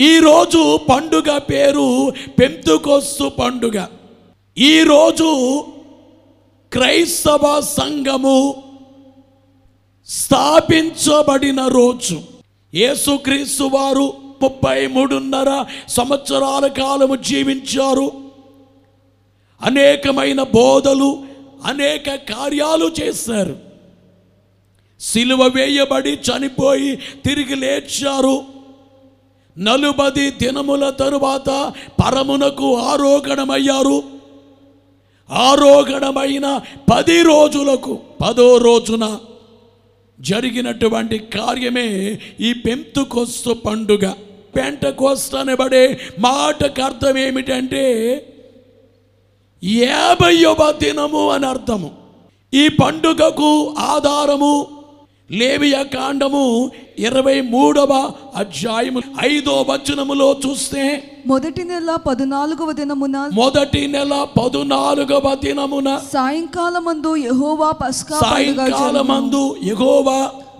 ఈరోజు 0.00 0.76
పండుగ 0.76 1.38
పేరు 1.38 2.12
పెంతుకొస్తు 2.40 3.28
పండుగ. 3.28 3.86
ఈరోజు 4.58 5.60
క్రైస్తవ 6.72 7.60
సంఘము 7.60 8.62
స్థాపించబడిన 10.08 11.66
రోజు. 11.68 12.22
యేసుక్రీస్తు 12.74 13.64
వారు 13.64 14.14
ముప్పై 14.42 14.86
మూడున్నర 14.86 15.64
సంవత్సరాల 15.88 16.66
కాలము 16.66 17.16
జీవించారు. 17.16 18.12
అనేకమైన 19.62 20.42
బోధలు 20.42 21.22
అనేక 21.64 22.14
కార్యాలు 22.14 22.90
చేశారు. 23.02 23.56
సిలువ 25.00 25.42
వేయబడి 25.54 26.12
చనిపోయి 26.12 26.96
తిరిగి 26.96 27.54
లేచారు. 27.54 28.53
నలుబది 29.58 30.30
దినముల 30.30 30.90
తరువాత 30.90 31.72
పరమునకు 32.04 32.76
ఆరోగణమయ్యారు 32.76 34.02
ఆరోగణమైన 35.32 36.60
పది 36.94 37.22
రోజులకు 37.22 37.98
పదో 38.24 38.58
రోజున 38.58 39.18
జరిగినటువంటి 40.20 41.18
కార్యమే 41.18 42.18
ఈ 42.40 42.52
పెంతుకొస్తు 42.52 43.50
పండుగ. 43.50 44.12
పెంట 44.56 44.86
కోస్త 44.86 45.36
అనబడే 45.36 46.00
మాటకు 46.18 46.82
అర్థం 46.82 47.18
ఏమిటంటే 47.18 47.84
యాభైవ 49.64 50.72
దినము 50.82 51.30
అని 51.30 51.46
అర్థము 51.46 51.90
ఈ 52.54 52.68
పండుగకు 52.68 53.74
ఆధారము 53.78 54.66
లేవియ 55.30 55.76
కాండము 55.92 56.42
ఇరవై 57.00 57.36
మూడవ 57.52 57.92
అధ్యాయము 58.36 59.00
ఐదో 59.26 59.54
వచనములో 59.68 60.28
చూస్తే 60.42 60.82
మొదటి 61.26 61.62
నెల 61.64 61.90
పదునాలుగవ 62.06 62.70
దినమున 62.80 63.16
మొదటి 63.38 63.82
నెల 63.86 64.14
పదునాలుగవ 64.36 65.28
దినమున 65.44 65.88
సాయంకాలమందు 66.10 67.12
యెహోవా 67.24 67.70
పస్కా. 67.80 68.16
సాయంకాలమందు 68.24 69.42
ఎగోవా 69.72 70.18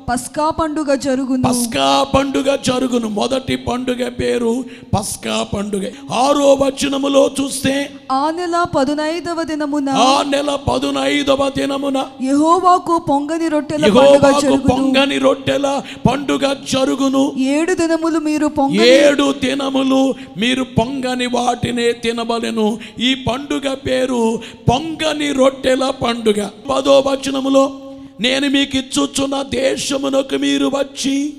పస్కా 0.08 0.50
పండుగ 0.50 0.94
జరుగును. 0.94 1.42
పస్కా 1.42 2.06
పండుగ 2.14 2.56
జరుగును. 2.56 3.08
మొదటి 3.08 3.56
పండుగ 3.56 4.08
పేరు 4.08 4.64
పస్కా 4.96 5.46
పండుగ. 5.54 5.84
ఆరో 6.12 6.54
వచనములో 6.54 7.30
చూస్తే 7.40 7.90
ఆ 8.12 8.30
నెల 8.30 8.64
పదునైదవ 8.76 9.42
దినమున 9.42 9.88
ఆ 9.88 10.22
నెల 10.22 10.54
పదునైదవ 10.54 11.48
దినమున 11.48 12.04
యెహోవాకు 12.22 12.98
పొంగని 13.08 13.48
రొట్టెల 13.48 13.82
పండుగ 13.82 14.02
యెహోవాకు 14.02 14.40
జరుగును. 14.40 14.62
పొంగని 14.62 15.18
రొట్టెల 15.18 15.82
పండుగ 16.10 16.52
జరుగును. 16.52 17.32
ఏడు 17.36 17.74
దినములు 17.74 18.18
మీరు 18.18 18.46
పొంగని 18.46 18.88
ఏడు 18.88 19.34
దినములు 19.44 20.14
మీరు 20.36 20.64
పొంగని 20.78 21.26
వాటినే 21.26 21.92
తినబలెను 21.92 22.78
ఈ 23.00 23.14
పండుగ 23.14 23.74
పేరు 23.74 24.38
పొంగని 24.70 25.32
రొట్టెల 25.32 25.90
పండుగ. 26.04 26.48
పదో 26.70 27.04
వచనములో 27.06 27.72
నేను 28.20 28.48
మీకు 28.48 28.76
ఇచ్చుచున్న 28.76 29.42
దేశమునకు 29.42 30.36
మీరు 30.36 30.66
వచ్చి 30.66 31.32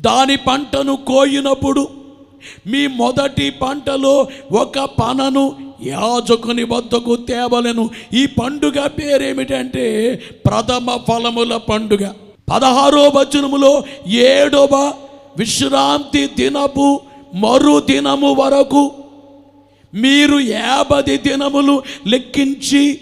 దాని 0.00 0.36
పంటను 0.36 0.96
కోయినప్పుడు 0.96 1.88
మీ 2.66 2.86
మొదటి 2.86 3.50
పంటలో 3.50 4.28
ఒక 4.52 4.78
పనను 4.78 5.72
యాజకుని 5.84 6.64
వద్దకు 6.64 7.16
తేవలను. 7.16 7.90
ఈ 8.14 8.26
పండుగ 8.26 8.86
పేరేమిటంటే 8.86 10.14
ప్రథమ 10.46 10.98
ఫలముల 11.08 11.56
పండుగ. 11.56 12.12
పదహారో 12.52 13.08
వచనములో 13.08 13.84
ఏడవ 14.06 14.92
విశ్రాంతి 15.36 16.26
దినపు 16.26 17.00
మరు 17.34 17.80
దినము 17.80 18.34
వరకు 18.34 18.92
మీరు 19.94 20.38
యాభై 20.38 21.16
దినములు 21.16 21.82
లెక్కించి 22.06 23.00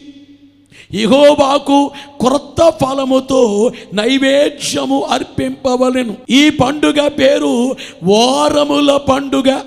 ఇహోబాకు 0.94 1.90
క్రొత్త 2.20 2.70
ఫలముతో 2.70 3.72
నైవేద్యము 3.94 5.02
అర్పింపవలెను. 5.02 6.16
ఈ 6.30 6.50
పండుగ 6.50 7.08
పేరు 7.08 7.76
వారముల 8.02 8.96
పండుగ. 8.96 9.60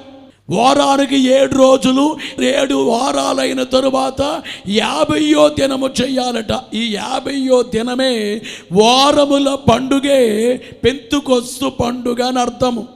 వారానికి 0.49 1.31
ఏడు 1.31 1.55
రోజులు 1.55 2.15
ఏడు 2.43 2.73
వారాలైన 2.73 3.63
తరువాత 3.63 4.41
యాభయో 4.69 5.49
దినము 5.49 5.89
చేయాలట. 6.01 6.75
ఈ 6.75 6.95
యాభయో 6.95 7.63
దినమే 7.63 8.41
వారముల 8.71 9.57
పండుగే 9.71 10.55
పెంతుకొస్తు 10.83 11.69
పండుగ 11.69 12.25
అని 12.25 12.39
అర్థము. 12.39 12.87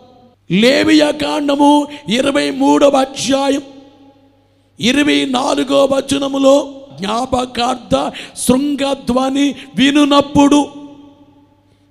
లేవియ 0.52 1.12
కాండము 1.12 1.88
ఇరవై 2.09 2.52
మూడవ 2.52 2.97
అధ్యాయం 2.97 3.62
ఇరవై 4.79 5.25
నాలుగో 5.25 5.85
వచనములో 5.85 6.68
జ్ఞాపకార్థ 7.00 8.12
శృంగధ్వని 8.38 9.56
వినునప్పుడు 9.75 10.68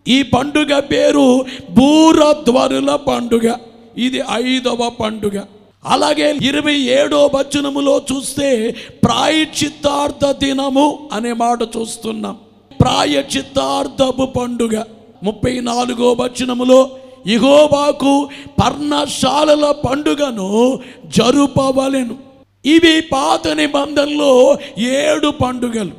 ఈ 0.08 0.22
పండుగ 0.22 0.80
పేరు 0.80 1.44
బూరధ్వనుల 1.70 2.96
పండుగ. 2.96 3.54
ఇది 3.98 4.22
ఐదవ 4.32 4.90
పండుగ. 5.00 5.42
అలాగే 5.86 6.36
ఇరవై 6.42 6.74
ఏడో 6.74 7.30
వచనములో 7.34 8.02
చూస్తే 8.12 8.76
ప్రాయచిత్తార్థ 9.04 10.30
దినము 10.30 11.08
అనే 11.12 11.32
మాట 11.32 11.62
చూస్తున్నాం. 11.62 12.38
ప్రాయచిత్తార్థపు 12.80 14.26
పండుగ. 14.26 14.82
ముప్పై 15.22 15.60
నాలుగో 15.60 16.12
వచనములో 16.12 16.90
ఇహోబాకు 17.26 18.28
పర్ణశాలల 18.60 19.70
పండుగను 19.70 20.78
జరుపవలెను. 21.16 22.25
ఇవి 22.66 23.00
పాత 23.00 23.48
నిబంధనలో 23.48 24.58
ఏడు 24.78 25.28
పండుగలు. 25.28 25.90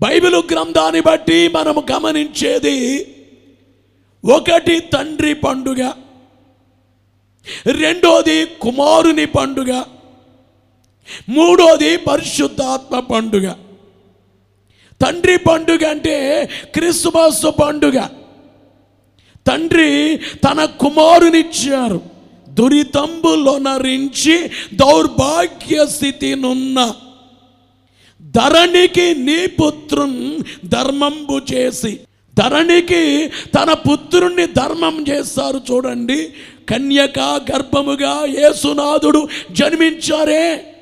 బైబిల్ 0.00 0.34
గ్రంథాన్ని 0.34 1.00
బట్టి 1.00 1.48
మనము 1.48 1.86
గమనించేది 1.92 3.06
ఒకటి 4.24 4.80
తండ్రి 4.80 5.34
పండుగ 5.34 5.92
రెండోది 7.66 8.46
కుమారుని 8.46 9.26
పండుగ 9.26 9.82
మూడోది 11.28 11.96
పరిశుద్ధాత్మ 11.96 13.00
పండుగ. 13.00 13.52
తండ్రి 15.02 15.36
పండుగ 15.38 15.88
అంటే 15.88 16.48
క్రిస్మస్ 16.74 17.46
పండుగ. 17.62 18.08
తండ్రి 19.46 20.16
తన 20.16 20.64
కుమారునిచ్చారు. 20.64 22.13
దురితంబులొనరించి 22.54 24.50
దౌర్భాగ్య 24.74 25.86
స్థితినున్న 25.86 26.94
ధరణికి 28.22 29.14
నీ 29.14 29.46
పుత్రున్ 29.46 30.38
ధర్మంబు 30.64 31.40
చేసి 31.52 32.00
ధరణికి 32.38 33.30
తన 33.54 33.72
పుత్రుణ్ణి 33.72 34.46
ధర్మం 34.46 35.04
చేస్తారు 35.08 35.60
చూడండి. 35.70 36.32
కన్యక 36.68 37.18
గర్భముగా 37.20 38.24
యేసునాథుడు 38.24 39.28
జన్మించారే. 39.50 40.74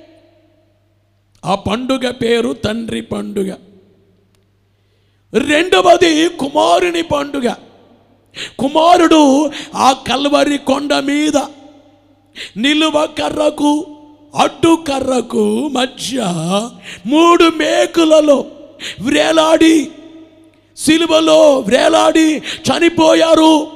ఆ 1.45 1.55
పండుగ 1.55 2.11
పేరు 2.11 2.53
తండ్రి 2.53 3.01
పండుగ. 3.01 3.55
రెండవది 5.35 6.29
కుమారుని 6.29 7.03
పండుగ. 7.03 7.55
కుమారుడు 8.59 9.51
ఆ 9.75 9.93
కల్వరి 9.93 10.59
కొండ 10.59 10.95
మీద 10.95 11.37
నిలువ 12.57 13.07
కర్రకు 13.07 13.87
అడ్డు 14.37 14.79
కర్రకు 14.89 15.69
మధ్య 15.73 16.23
మూడు 17.07 17.45
మేకులలో 17.45 18.45
వ్రేలాడి 19.01 19.89
సిలువలో 20.77 21.59
వ్రేలాడి 21.59 22.39
చనిపోయారు. 22.39 23.67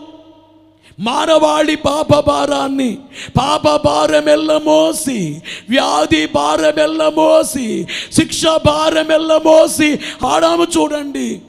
మానవాళి 1.00 1.76
పాప 1.76 2.20
భారాన్ని 2.20 2.98
పాప 3.38 3.86
భారమెల్ల 3.86 4.60
మోసి 4.64 5.42
వ్యాధి 5.70 6.26
భారమెల్ల 6.26 7.08
మోసి 7.08 7.86
శిక్ష 8.12 8.46
భారమెల్ల 8.46 9.40
మోసి 9.44 9.98
ఆడాము 10.26 10.64
చూడండి. 10.64 11.40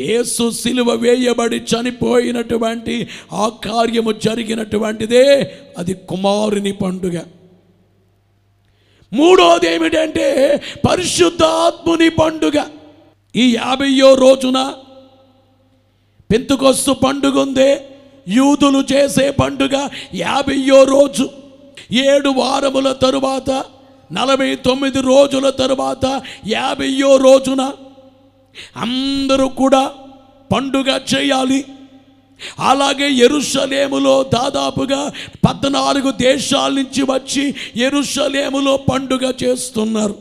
యేసు 0.00 0.50
సిలువ 0.50 0.90
వేయబడి 0.92 1.56
చనిపోయినటువంటి 1.56 3.08
ఆ 3.32 3.48
కార్యము 3.48 4.12
జరిగినటువంటిదే 4.12 5.24
అది 5.78 5.94
కుమారుని 5.94 6.72
పండుగ. 6.72 7.20
మూడోది 9.12 9.74
ఏమిటంటే 9.74 10.26
పరిశుద్ధాత్ముని 10.88 12.08
పండుగ. 12.08 12.64
ఈ 13.36 13.56
యాభయో 13.56 14.14
రోజున 14.14 14.72
పెంతుకొస్తు 16.30 16.92
పండుగ 16.92 17.40
ఉందే 17.40 17.70
యూదులు 18.28 18.84
చేసే 18.92 19.30
పండుగ 19.30 19.88
యాభయో 20.14 20.84
రోజు. 20.84 21.28
ఏడు 21.92 22.28
వారముల 22.28 22.92
తరువాత 22.92 23.64
నలభై 24.12 24.54
తొమ్మిది 24.54 25.00
రోజుల 25.00 25.50
తరువాత 25.50 26.22
యాభయో 26.46 27.16
రోజున 27.16 27.72
అందరూ 28.76 29.48
కూడా 29.48 29.90
పండుగ 30.54 31.00
చేయాలి. 31.14 31.64
అలాగే 32.58 33.10
ఎరుషలేములో 33.10 34.22
దాదాపుగా 34.22 35.12
పద్నాలుగు 35.48 36.10
దేశాల 36.10 36.72
నుంచి 36.72 37.02
వచ్చి 37.02 37.54
ఎరుషలేములో 37.76 38.76
పండుగ 38.76 39.32
చేస్తున్నారు. 39.44 40.14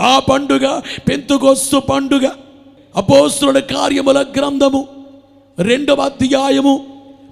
ఆ 0.00 0.18
పండుగ 0.18 0.80
పెంతుకొస్తు 1.08 1.76
పండుగ 1.76 2.30
అపోస్తుల 2.96 3.58
కార్యముల 3.58 4.24
గ్రంథము 4.36 4.88
రెండవ 5.58 6.00
అధ్యాయము 6.00 6.74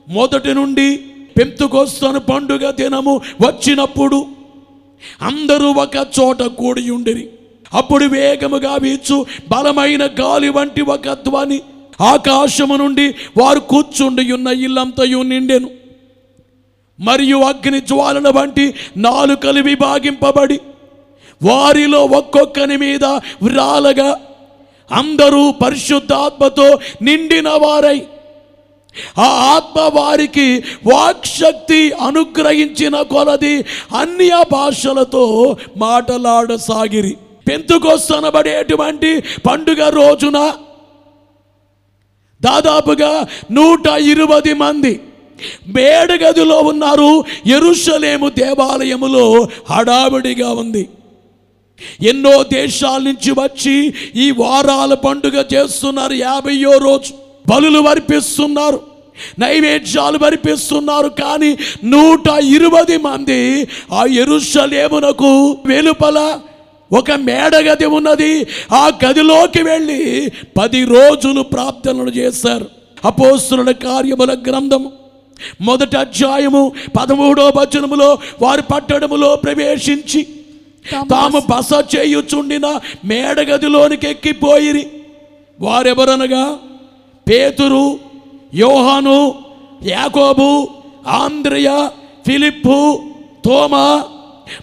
మొదటి 0.09 0.55
నుండి 0.55 0.97
పెంతుకొస్తాను 1.39 2.21
పండుగ 2.21 2.71
దినము 2.71 3.21
వచ్చినప్పుడు 3.41 4.27
అందరూ 5.23 5.69
ఒక 5.73 5.97
చోట 6.21 6.43
కూడి 6.43 6.91
ఉండిరి. 6.91 7.29
అప్పుడు 7.75 8.05
వేగముగా 8.05 8.75
వీచు 8.75 9.27
బలమైన 9.49 10.07
గాలి 10.07 10.49
వంటి 10.49 10.83
ఒక 10.83 11.13
ధ్వని 11.13 11.61
ఆకాశము 12.01 12.77
నుండి 12.77 13.15
వారు 13.37 13.61
కూర్చుండి 13.61 14.33
ఉన్న 14.33 14.49
ఇల్లంతయు 14.49 15.23
నిండెను. 15.23 15.71
మరియు 17.01 17.37
అగ్ని 17.37 17.81
జ్వాలన 17.81 18.29
వంటి 18.29 18.75
నాలుకలు 18.97 19.63
విభాగింపబడి 19.63 20.61
వారిలో 21.43 22.05
ఒక్కొక్కని 22.05 22.77
మీద 22.77 23.05
వ్రాలగా 23.43 24.21
అందరూ 24.93 25.53
పరిశుద్ధాత్మతో 25.53 26.79
నిండిన 27.03 27.49
వారై. 27.49 28.03
ఆ 29.19 29.27
ఆత్మ 29.27 29.99
వారికి 29.99 30.65
వాక్శక్తి 30.93 31.93
అనుగ్రహించిన 31.93 33.03
కొలది 33.03 33.57
అన్య 33.97 34.45
భాషలతో 34.53 35.57
మాటలాడసాగిరి. 35.77 37.17
పెంతుకొస్తనబడేటువంటి 37.49 39.23
పండుగ 39.47 39.89
రోజున 39.89 40.53
దాదాపుగా 42.43 43.27
నూట 43.51 43.87
ఇరవై 43.87 44.53
మంది 44.53 45.01
మేడగదిలో 45.67 46.59
ఉన్నారు. 46.59 47.25
ఎరుషలేము 47.47 48.29
దేవాలయములో 48.29 49.49
హడావిడిగా 49.71 50.51
ఉంది. 50.53 50.89
ఎన్నో 52.03 52.43
దేశాల 52.43 53.01
నుంచి 53.03 53.31
వచ్చి 53.31 53.95
ఈ 54.17 54.31
వారాల 54.31 54.95
పండుగ 54.95 55.45
చేస్తున్నారు. 55.55 56.13
యాభైయో 56.13 56.73
రోజు 56.79 57.13
బలులు 57.51 57.81
వర్పిస్తున్నారు 57.81 58.81
నైవేద్యాలు 59.39 60.19
వర్పిస్తున్నారు 60.19 61.09
కానీ 61.09 61.59
నూట 61.85 62.27
ఇరవై 62.43 62.97
మంది 62.97 63.69
ఆ 63.93 64.05
ఎరుషలేమునకు 64.05 65.57
వెలుపల 65.67 66.41
ఒక 66.93 67.13
మేడ 67.13 67.57
గది 67.57 67.87
ఉన్నది. 67.87 68.47
ఆ 68.73 68.91
గదిలోకి 69.05 69.63
వెళ్ళి 69.63 70.33
పది 70.57 70.85
రోజులు 70.85 71.43
ప్రార్థనలు 71.43 72.11
చేశారు. 72.11 72.67
అపోస్తుల 73.05 73.71
కార్యముల 73.71 74.37
గ్రంథం 74.47 74.93
మొదటి 75.61 75.97
అధ్యాయము 75.97 76.73
పదమూడో 77.01 77.49
వచనములో 77.49 78.19
వారి 78.43 78.63
పట్టణములో 78.63 79.37
ప్రవేశించి 79.37 80.27
తాము 81.11 81.39
బస 81.39 81.71
చేయుచుండిన 81.97 82.67
మేడగదిలోనికి 83.05 84.09
ఎక్కిపోయిరి. 84.09 84.87
వారెవరనగా? 85.61 86.59
పేతురు 87.29 87.99
యోహాను 88.55 89.35
యాకోబు 89.83 90.69
ఆంద్రయ 91.09 91.89
ఫిలిప్పు 92.27 93.03
తోమా 93.45 94.05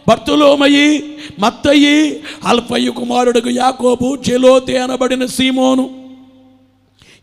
బర్తులోమయి 0.08 1.18
మత్తయి 1.40 2.20
అల్పయ్య 2.46 2.90
కుమారుడుగు 2.90 3.50
యాకోబు 3.50 4.18
చెలోతే 4.30 4.78
అనబడిన 4.78 5.26
సీమోను. 5.26 5.90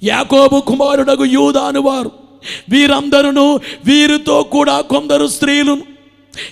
యాకోబు 0.03 0.61
కుమారుడగు 0.61 1.25
యూదాను 1.25 1.81
వారు. 1.81 2.11
వీరందరూ 2.69 3.55
వీరితో 3.85 4.43
కూడా 4.43 4.81
కొందరు 4.81 5.27
స్త్రీలు 5.27 5.79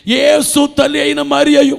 ఏసు 0.06 0.66
తల్లి 0.66 1.00
అయిన 1.00 1.22
మరియయు. 1.22 1.78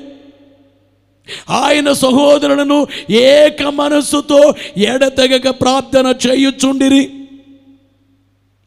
ఆయన 1.50 1.92
సహోదరులను 1.92 2.88
ఏక 3.10 3.64
మనస్సుతో 3.64 4.54
ఎడతెగక 4.78 5.50
ప్రార్థన 5.50 6.16
చేయుచుండిరి. 6.28 7.12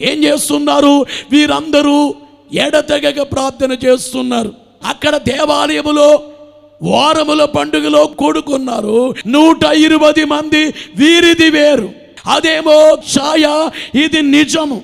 ఏం 0.01 0.25
చేస్తున్నారు? 0.25 1.07
వీరందరూ 1.31 2.15
ఎడతెగక 2.53 3.23
ప్రార్థన 3.23 3.73
చేస్తున్నారు. 3.73 4.68
అక్కడ 4.85 5.17
దేవాలయములో 5.17 6.23
వారముల 6.83 7.45
పండుగలో 7.45 8.07
కూడుకున్నారు. 8.07 9.15
నూట 9.27 9.65
ఇరవై 9.65 10.25
మంది 10.25 10.65
వీరిది 10.97 11.51
వేరు. 11.51 11.91
అదేమో 12.27 12.95
ఛాయ 12.95 13.71
ఇది 14.05 14.23
నిజము. 14.23 14.83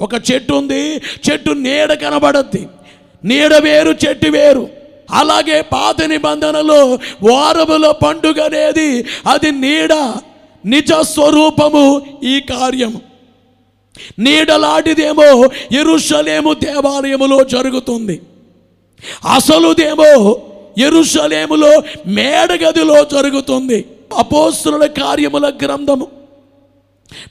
ఒక 0.00 0.10
చెట్టు 0.14 0.52
ఉంది 0.52 0.96
చెట్టు 0.96 1.50
నీడ 1.50 1.92
కనబడద్ది. 1.92 2.68
నీడ 3.24 3.54
వేరు 3.54 3.96
చెట్టు 4.08 4.28
వేరు. 4.28 4.68
అలాగే 5.10 5.60
పాత 5.60 6.02
నిబంధనలో 6.02 6.98
వారముల 7.22 7.90
పండుగ 7.90 8.44
అనేది 8.44 9.04
అది 9.30 9.52
నీడ 9.52 9.92
నిజ 10.66 10.92
స్వరూపము 10.92 12.02
ఈ 12.24 12.40
కార్యము. 12.40 13.00
నీడలాంటిదేమో 14.18 15.44
ఎరుషలేము 15.72 16.52
దేవాలయములో 16.52 17.44
జరుగుతుంది. 17.44 18.20
అసలుదేమో 19.34 20.36
ఎరుషలేములో 20.78 21.82
మేడగదిలో 22.06 23.04
జరుగుతుంది. 23.04 23.84
అపోస్తుల 24.16 24.86
కార్యముల 24.86 25.52
గ్రంథము. 25.62 26.06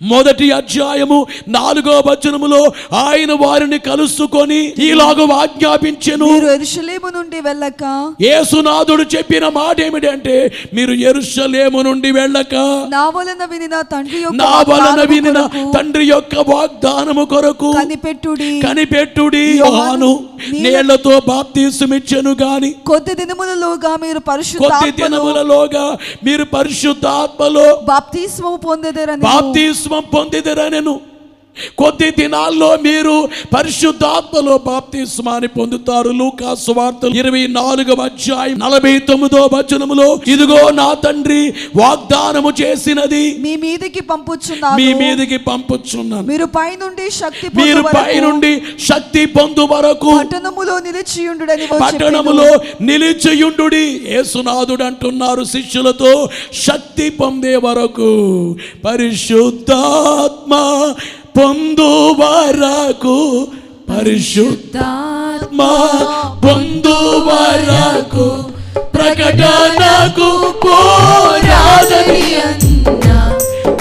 మొదటి 0.01 0.51
అధ్యాయము 0.51 1.19
నాలుగో 1.47 1.95
వచనములో 2.07 2.61
ఆయన 3.05 3.31
వారిని 3.43 3.79
కలుసుకొని 3.79 4.59
ఈలాగు 4.87 5.25
ఆజ్ఞాపించెను. 5.41 6.25
మీరు 6.25 6.47
ఎరుషలేము 6.55 7.09
నుండి 7.17 7.39
వెళ్ళక 7.41 7.83
యేసునాథుడు 8.21 9.03
చెప్పిన 9.15 9.45
మాట 9.59 9.75
ఏమిటంటే 9.81 10.35
మీరు 10.73 10.93
ఎరుషలేము 11.09 11.81
నుండి 11.81 12.11
వెళ్ళక. 12.11 12.55
నా 12.95 13.03
వలన 13.15 13.43
వినిన 13.51 13.75
తండ్రి 13.93 14.19
యొక్క 14.21 14.35
నా 14.35 14.51
వలన 14.69 14.69
వాగ్దానము 14.69 15.13
వినిన 15.13 15.39
కొరకు 15.41 15.71
తండ్రి 15.77 16.05
యొక్క 16.13 16.35
వాగ్దానము 16.51 17.25
కొరకు 17.25 17.71
కనిపెట్టుడి. 17.79 18.51
కనిపెట్టుడి 18.67 19.43
యోహాను 19.63 20.11
నీళ్ళతో 20.53 21.13
బాప్తీసమిచ్చెను 21.27 22.31
గాని. 22.43 22.71
కొద్ది 22.91 23.13
దినములలోగా 23.21 23.91
మీరు 24.03 24.19
కొద్ది 24.19 24.29
పరిశుద్ధాత్మను 24.31 24.95
దినములలోగా 25.01 25.85
మీరు 26.23 26.43
పరిశుద్ధాత్మలో 26.55 27.67
బాప్తిస్మము 27.91 28.57
పొందెదరని 28.67 29.23
బాప్తిస్మం 29.69 30.03
నేను? 30.75 30.93
కొద్ది 31.81 32.09
దినాల్లో 32.17 32.69
మీరు 32.87 33.15
పరిశుద్ధాత్మలో 33.55 34.53
బాప్తిస్మాన్ని 34.67 35.49
పొందుతారు. 35.57 36.09
లూకా 36.19 36.51
సువార్త 36.65 37.03
ఇరవై 37.21 37.41
నాలుగవ 37.57 37.99
అధ్యాయం 38.09 38.55
నలభై 38.63 38.93
తొమ్మిదో 39.09 39.41
వచనములో 39.53 40.07
ఇదిగో 40.33 40.59
నా 40.79 40.87
తండ్రి 41.05 41.41
వాగ్దానము 41.81 42.51
చేసినది 42.61 43.23
మీ 43.45 43.53
మీదికి 43.63 44.01
పంపుచున్నాను. 44.11 44.77
మీ 44.81 44.87
మీదకి 45.01 45.39
పంపుచున్నాను. 45.49 46.25
మీరు 46.31 46.47
పైనుండి 46.57 47.05
శక్తి 47.21 47.47
మీరు 47.59 47.81
పై 47.97 48.13
నుండి 48.27 48.53
శక్తి 48.89 49.23
పొందు 49.37 49.65
వరకు 49.73 50.13
పట్టణములో 50.21 50.75
నిలిచియుండుడని 50.87 51.67
పట్టణములో 51.83 52.49
నిలిచియుండుడి 52.89 53.83
యేసునాథుడు 54.15 54.83
అంటున్నారు 54.89 55.43
శిష్యులతో 55.55 56.13
శక్తి 56.67 57.07
పొందే 57.21 57.55
వరకు 57.67 58.09
పరిశుద్ధాత్మ 58.85 60.53
పొందు 61.35 61.89
వరకు 62.19 63.17
పరిశుద్ధాత్మ 63.89 65.59
పొందు 66.45 66.97
వరకు 67.27 68.27
ప్రకటనకు 68.95 70.29
పోరాదని 70.63 72.21
అన్న 72.43 73.07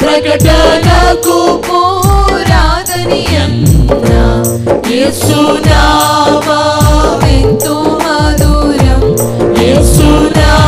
ప్రకటనకు 0.02 1.37
పోరాదని 1.69 3.25
అన్న 3.45 4.12
యేసునామా 4.93 6.61
ఎంతో 7.33 7.75
మధురం. 8.02 9.02
యేసునామా 9.61 10.68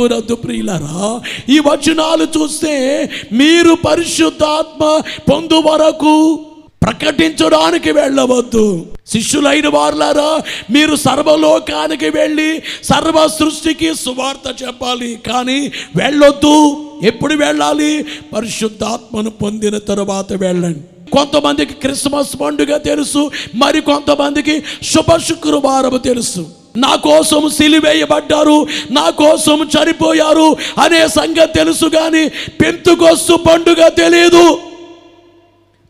ప్రభురద్దు 0.00 0.34
ప్రియులరా. 0.34 1.20
ఈ 1.48 1.58
వచనాలు 1.58 2.24
చూస్తే 2.24 3.04
మీరు 3.32 3.74
పరిశుద్ధాత్మ 3.74 5.00
పొందు 5.32 5.54
వరకు 5.54 6.40
ప్రకటించడానికి 6.82 7.92
వెళ్ళవద్దు. 7.92 8.86
శిష్యులైన 9.06 9.68
వారులారా 9.68 10.40
మీరు 10.70 10.96
సర్వలోకానికి 10.96 12.08
వెళ్ళి 12.08 12.62
సర్వ 12.84 13.30
సృష్టికి 13.38 13.94
సువార్త 13.94 14.62
చెప్పాలి. 14.62 15.18
కానీ 15.32 15.72
వెళ్ళొద్దు. 15.96 16.76
ఎప్పుడు 17.02 17.34
వెళ్ళాలి? 17.34 18.04
పరిశుద్ధాత్మను 18.36 19.30
పొందిన 19.30 19.78
తరువాత 19.78 20.32
వెళ్ళండి. 20.32 21.10
కొంతమందికి 21.10 21.74
క్రిస్మస్ 21.74 22.40
పండుగ 22.40 22.76
తెలుసు 22.76 23.30
మరి 23.54 23.80
కొంతమందికి 23.80 24.62
శుభ 24.82 25.16
శుక్రవారం 25.16 25.96
తెలుసు. 25.96 26.59
నా 26.76 26.96
కోసం 26.96 27.48
సిలివేయబడ్డారు 27.48 28.66
నా 28.90 29.10
కోసం 29.10 29.62
చనిపోయారు 29.62 30.56
అనే 30.82 31.08
సంగతి 31.08 31.52
తెలుసు 31.52 31.84
కానీ 31.84 32.28
పెంతుకొస్తు 32.60 33.32
పండుగ 33.32 33.88
తెలియదు 33.88 34.58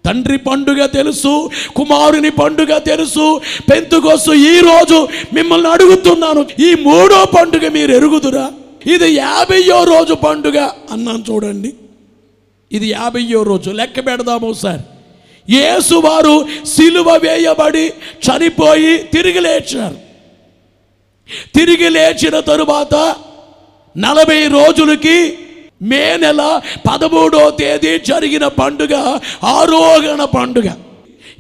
తండ్రి 0.05 0.39
పండుగ 0.39 0.87
తెలుసు 0.87 1.51
కుమారుని 1.77 2.31
పండుగ 2.31 2.79
తెలుసు 2.79 3.41
పెంతుకొస్తు 3.71 4.33
ఈ 4.33 4.61
రోజు 4.61 5.09
మిమ్మల్ని 5.33 5.69
అడుగుతున్నాను 5.69 6.47
ఈ 6.61 6.75
మూడో 6.75 7.25
పండుగ 7.25 7.69
మీరు 7.69 7.93
ఎరుగుదురా? 7.93 8.53
ఇది 8.87 9.15
యాభైయో 9.15 9.85
రోజు 9.85 10.15
పండుగ 10.15 10.59
అన్నాను 10.91 11.25
చూడండి. 11.31 11.75
ఇది 12.73 12.91
యాభైయో 12.91 13.43
రోజు 13.43 13.71
లెక్క 13.71 14.07
పెడదాము 14.07 14.53
సార్. 14.53 14.81
ఏసువారు 15.51 16.49
సిలువ 16.67 17.11
వేయబడి 17.17 17.93
చనిపోయి 18.27 18.99
తిరిగి 18.99 19.41
లేచారు. 19.41 20.10
తిరిగి 21.55 21.91
లేచిన 21.91 22.41
తరువాత 22.41 23.15
నలభై 23.99 24.47
రోజులకి 24.47 25.33
మే 25.83 26.17
నెల 26.17 26.61
పదమూడో 26.91 27.51
తేదీ 27.51 27.99
జరిగిన 27.99 28.49
పండుగ 28.49 29.19
ఆరోహణ 29.45 30.25
పండుగ. 30.25 30.71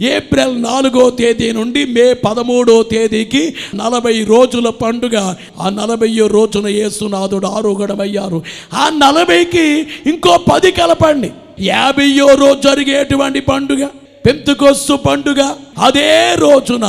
ఏప్రిల్ 0.00 0.62
నాలుగో 0.62 1.11
తేదీ 1.11 1.52
నుండి 1.52 1.85
మే 1.85 2.14
పదమూడో 2.14 2.82
తేదీకి 2.82 3.54
నలభై 3.75 4.25
రోజుల 4.25 4.68
పండుగ. 4.68 5.35
ఆ 5.61 5.68
నలభైయో 5.68 6.26
రోజున 6.26 6.66
యేసునాథుడు 6.66 7.47
ఆరోహణమయ్యారు. 7.47 8.42
ఆ 8.75 8.88
నలభైకి 8.88 9.87
ఇంకో 10.06 10.38
పది 10.52 10.70
కలపండి. 10.70 11.30
యాభైయో 11.61 12.28
రోజు 12.28 12.61
జరిగేటువంటి 12.61 13.40
పండుగ 13.40 13.87
పెంతుకొస్తు 14.26 14.94
పండుగ. 14.94 15.54
అదే 15.78 16.35
రోజున 16.35 16.87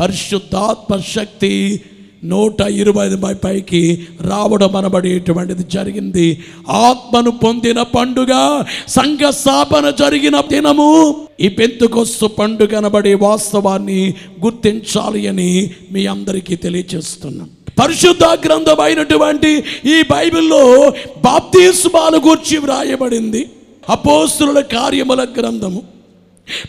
పరిశుద్ధాత్మ 0.00 1.02
శక్తి 1.14 1.80
నూట 2.24 2.60
ఇరవై 2.60 3.06
ఐదు 3.06 3.16
పైకి 3.44 4.06
రావడం 4.20 4.76
అనబడేటువంటిది 4.76 5.64
జరిగింది. 5.72 6.44
ఆత్మను 6.68 7.30
పొందిన 7.30 7.82
పండుగ 7.82 8.62
సంఘ 8.88 9.30
స్థాపన 9.30 9.90
జరిగిన 9.90 10.40
దినము. 10.40 11.16
ఈ 11.40 11.48
పెంతుకొస్తు 11.48 12.26
పండుగ 12.26 12.76
అనబడే 12.76 13.14
వాస్తవాన్ని 13.14 14.14
గుర్తించాలి 14.44 15.28
అని 15.28 15.70
మీ 15.92 16.06
అందరికీ 16.06 16.56
తెలియజేస్తున్నాం 16.56 17.50
పరిశుద్ధ 17.82 18.24
గ్రంథమైనటువంటి 18.24 19.64
ఈ 19.84 20.02
బైబిల్లో 20.02 20.92
బాప్తీస్మాల 21.24 22.16
గూర్చి 22.16 22.58
వ్రాయబడింది. 22.58 23.50
అపోస్తుల 23.88 24.60
కార్యముల 24.60 25.26
గ్రంథము. 25.38 25.82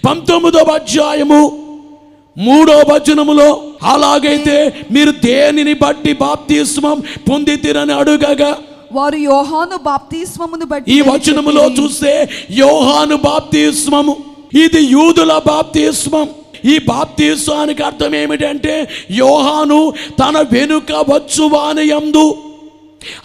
పంతొమ్మిదవ 0.05 0.71
అధ్యాయము. 0.71 1.64
మూడో 2.37 2.77
వచనములో 2.91 3.49
అలాగైతే 3.93 4.55
మీరు 4.91 5.11
దేనిని 5.25 5.73
బట్టి 5.73 6.13
బాప్తిస్మం 6.13 6.97
పొందితిరని 7.29 7.93
అడుగగా. 7.93 8.51
వారు 8.91 9.17
యోహాను 9.31 9.77
బాప్తిస్మమును 9.89 10.65
బట్టి 10.65 10.91
ఈ 10.95 11.01
వచనములో 11.01 11.63
చూస్తే 11.79 12.13
యోహాను 12.63 13.17
బాప్తిస్మము 13.27 14.15
ఇది 14.63 14.81
యూదుల 14.95 15.33
బాప్తిస్మం. 15.47 16.27
ఈ 16.73 16.75
బాప్తిస్వానికి 16.91 17.83
అర్థం 17.83 18.15
ఏమిటంటే 18.15 18.75
యోహాను 19.23 19.79
తన 20.21 20.35
వెనుక 20.53 20.91
వచ్చువాని 21.09 21.83
యందు 21.89 22.25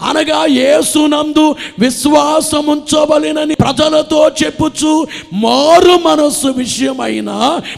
అనగా 0.01 0.45
యేసునందు 0.45 1.55
విశ్వాసముంచవలెనని 1.79 3.55
ప్రజలతో 3.55 4.27
చెప్పుచు 4.43 5.07
మారు 5.33 5.95
మనస్సు 6.07 6.47
విషయమైన 6.47 7.29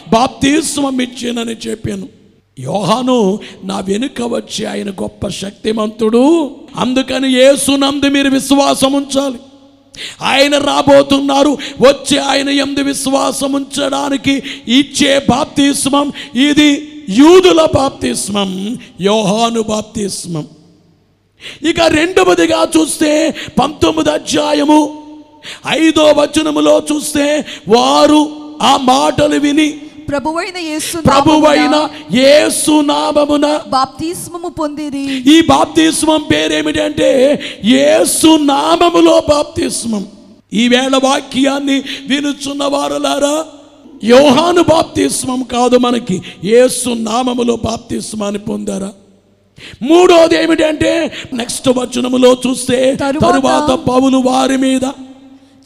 బాప్తిస్మం 0.08 1.02
ఇచ్చినని 1.02 1.56
చెప్పాను. 1.68 2.08
యోహాను 2.60 3.40
నా 3.64 3.80
వెనుక 3.80 4.22
వచ్చి 4.22 4.66
ఆయన 4.66 4.90
గొప్ప 4.90 5.28
శక్తిమంతుడు. 5.28 6.26
అందుకని 6.76 7.34
యేసునందు 7.34 8.08
మీరు 8.08 8.30
విశ్వాసం 8.30 8.94
ఉంచాలి 8.94 9.40
ఆయన 10.22 10.58
రాబోతున్నారు 10.58 11.58
వచ్చి 11.82 12.18
ఆయన 12.18 12.50
ఎందు 12.50 12.80
విశ్వాసం 12.80 13.54
ఉంచడానికి 13.54 14.44
ఇచ్చే 14.68 15.12
బాప్తిస్మం 15.30 16.12
ఇది 16.36 16.70
యూదుల 17.10 17.68
బాప్తిస్మం 17.76 18.78
యోహాను 19.02 19.62
బాప్తిస్మం. 19.62 20.48
ఇక 21.70 21.80
రెండవదిగా 22.00 22.68
చూస్తే 22.76 23.12
పంతొమ్మిది 23.60 24.10
అధ్యాయము 24.10 24.80
ఐదో 25.78 26.06
వచనములో 26.20 26.84
చూస్తే 26.92 27.26
వారు 27.68 28.22
ఆ 28.62 28.78
మాటలు 28.78 29.40
విని 29.40 29.70
ప్రభువైన 30.10 30.58
యేసు 30.58 30.98
ప్రభువైన 30.98 31.76
యేసు 32.16 32.74
నామమున 32.90 33.46
బాప్తిస్మము 33.68 34.50
పొందిరి. 34.60 35.04
ఈ 35.26 35.42
బాప్తిస్మం 35.42 36.22
పేరేమిటంటే 36.32 37.10
యేసు 37.66 38.28
నామములో 38.52 39.16
బాప్తిస్మం. 39.30 40.04
ఈవేళ 40.54 40.96
వాక్యాన్ని 41.04 41.78
వినుచున్న 42.08 42.64
వారులారా 42.66 43.36
యోహాను 44.04 44.64
బాప్తిస్మం 44.64 45.44
కాదు 45.44 45.78
మనకి 45.78 46.18
యేసు 46.44 46.90
నామములో 46.90 47.56
బాప్తిస్మాన్ని 47.56 48.40
పొందారా? 48.40 48.92
మూడోది 49.82 50.36
ఏమిటంటే 50.36 51.12
నెక్స్ట్ 51.34 51.70
వచనములో 51.70 52.38
చూస్తే 52.48 52.96
తరువాత- 52.96 53.76
పౌలు 53.76 54.18
వారి 54.18 54.58
మీద 54.58 54.84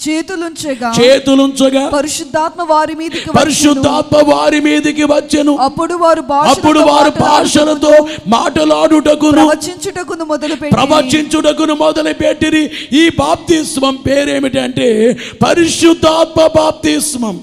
చేతులుంచగా 0.09 0.93
చేతులుంచగా 1.01 1.87
పరిశుద్ధాత్మ 1.87 2.63
వారి 2.63 2.95
మీదకి. 2.95 3.31
పరిశుద్ధాత్మ 3.31 4.33
వారి 4.33 4.61
మీదికి 4.61 5.03
వచ్చెను. 5.03 5.55
అప్పుడు 5.55 5.93
వారు 5.93 6.33
అప్పుడు 6.33 6.79
వారు 6.79 6.91
మాట్లాడుటకు, 6.91 7.23
భాషలతో 7.23 8.07
మాటలాడుటకును. 8.27 9.31
ప్రవచించుటకును 9.31 10.25
మొదలుపెట్టి 10.25 10.75
ప్రవచించుటకును 10.75 11.73
మొదలు 11.75 12.13
పెట్టిరి 12.13 12.71
ఈ 12.93 13.09
బాప్తిస్మం 13.19 13.95
పేరేమిటంటే 13.95 15.17
పరిశుద్ధాత్మ 15.45 16.47
బాప్తిస్మం. 16.47 17.39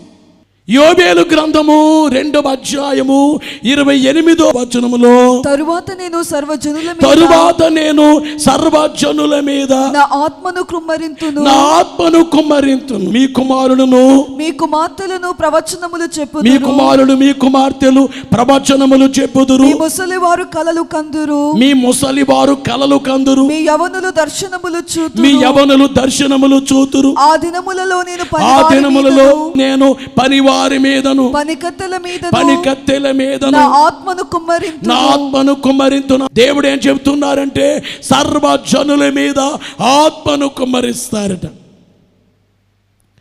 యోబేలు 0.71 1.27
గ్రంథము 1.33 2.07
రెండవ 2.07 2.43
అధ్యాయము 2.49 3.41
ఇరవై 3.65 3.97
ఎనిమిదో 3.97 4.53
వచనములో 4.57 5.43
తరువాత 5.45 5.93
నేను 5.93 6.23
సర్వజనుల 6.23 6.93
తరువాత 6.93 7.63
నేను 7.63 8.23
సర్వజనుల 8.39 9.41
మీద 9.41 9.73
నా 9.73 10.09
ఆత్మను 10.13 10.63
కృమ్మరింతును. 10.63 11.43
నా 11.43 11.53
ఆత్మను 11.53 12.25
కుమ్మరింతును. 12.25 13.11
మీ 13.11 13.27
కుమారుడును 13.27 14.27
మీ 14.39 14.51
కుమార్తెలను 14.51 15.33
ప్రవచనములు 15.33 16.03
మీ 16.03 16.21
చెప్పుదురు 16.21 16.65
కుమారుడు 16.65 17.13
మీ 17.13 17.33
కుమార్తెలు 17.33 18.09
ప్రవచనములు 18.33 19.21
చెప్పుదురు. 19.21 19.63
మీ 19.63 19.73
ముసలి 19.73 20.17
వారు 20.17 20.45
కలలు 20.45 20.83
కందురు. 20.83 21.53
మీ 21.53 21.73
ముసలి 21.73 22.23
వారు 22.23 22.55
కలలు 22.55 22.97
కందురు. 22.97 23.43
మీ 23.43 23.55
యవనులు 23.55 24.11
దర్శనములు 24.11 24.79
మీ 24.79 25.03
చూతురు 25.03 25.47
యవనులు 25.47 25.87
దర్శనములు 25.87 26.57
చూతురు. 26.57 27.15
ఆ 27.19 27.37
దినములలో 27.37 28.03
నేను 28.03 28.37
ఆ 28.37 28.69
దినములలో 28.73 29.53
నేను 29.57 29.97
పనివారి 30.23 30.54
మీదను. 30.77 31.33
పనికత్తెల 31.37 31.97
మీద 31.97 32.31
పనికత్తెల 32.37 33.11
మీదను. 33.11 33.51
నా 33.51 33.67
ఆత్మను 33.67 34.23
కుమ్మరింతు 34.23 34.89
నా 34.89 34.95
ఆత్మను 34.95 35.55
కుమ్మరింతున. 35.55 36.29
దేవుడు 36.33 36.67
ఏం 36.67 36.81
చెబుతున్నారంటే 36.87 37.85
సర్వజనుల 38.03 39.11
మీద 39.11 39.39
ఆత్మను 39.81 40.49
కుమ్మరిస్తారట. 40.49 41.47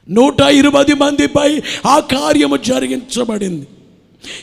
నూట 0.10 0.42
ఇరవై 0.42 0.94
మందిపై 0.94 1.62
ఆ 1.86 2.00
కార్యము 2.00 2.58
జరిగించబడింది. 2.58 3.68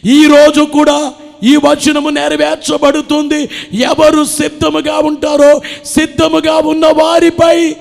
ఈ 0.07 0.27
రోజు 0.27 0.61
కూడా 0.61 1.13
ఈ 1.43 1.57
వచనము 1.57 2.09
నెరవేర్చబడుతుంది. 2.09 3.49
ఎవరు 3.73 4.25
సిద్ధముగా 4.25 4.99
ఉంటారో 4.99 5.61
సిద్ధముగా 5.85 6.57
ఉన్న 6.57 6.87
వారిపై 6.87 7.77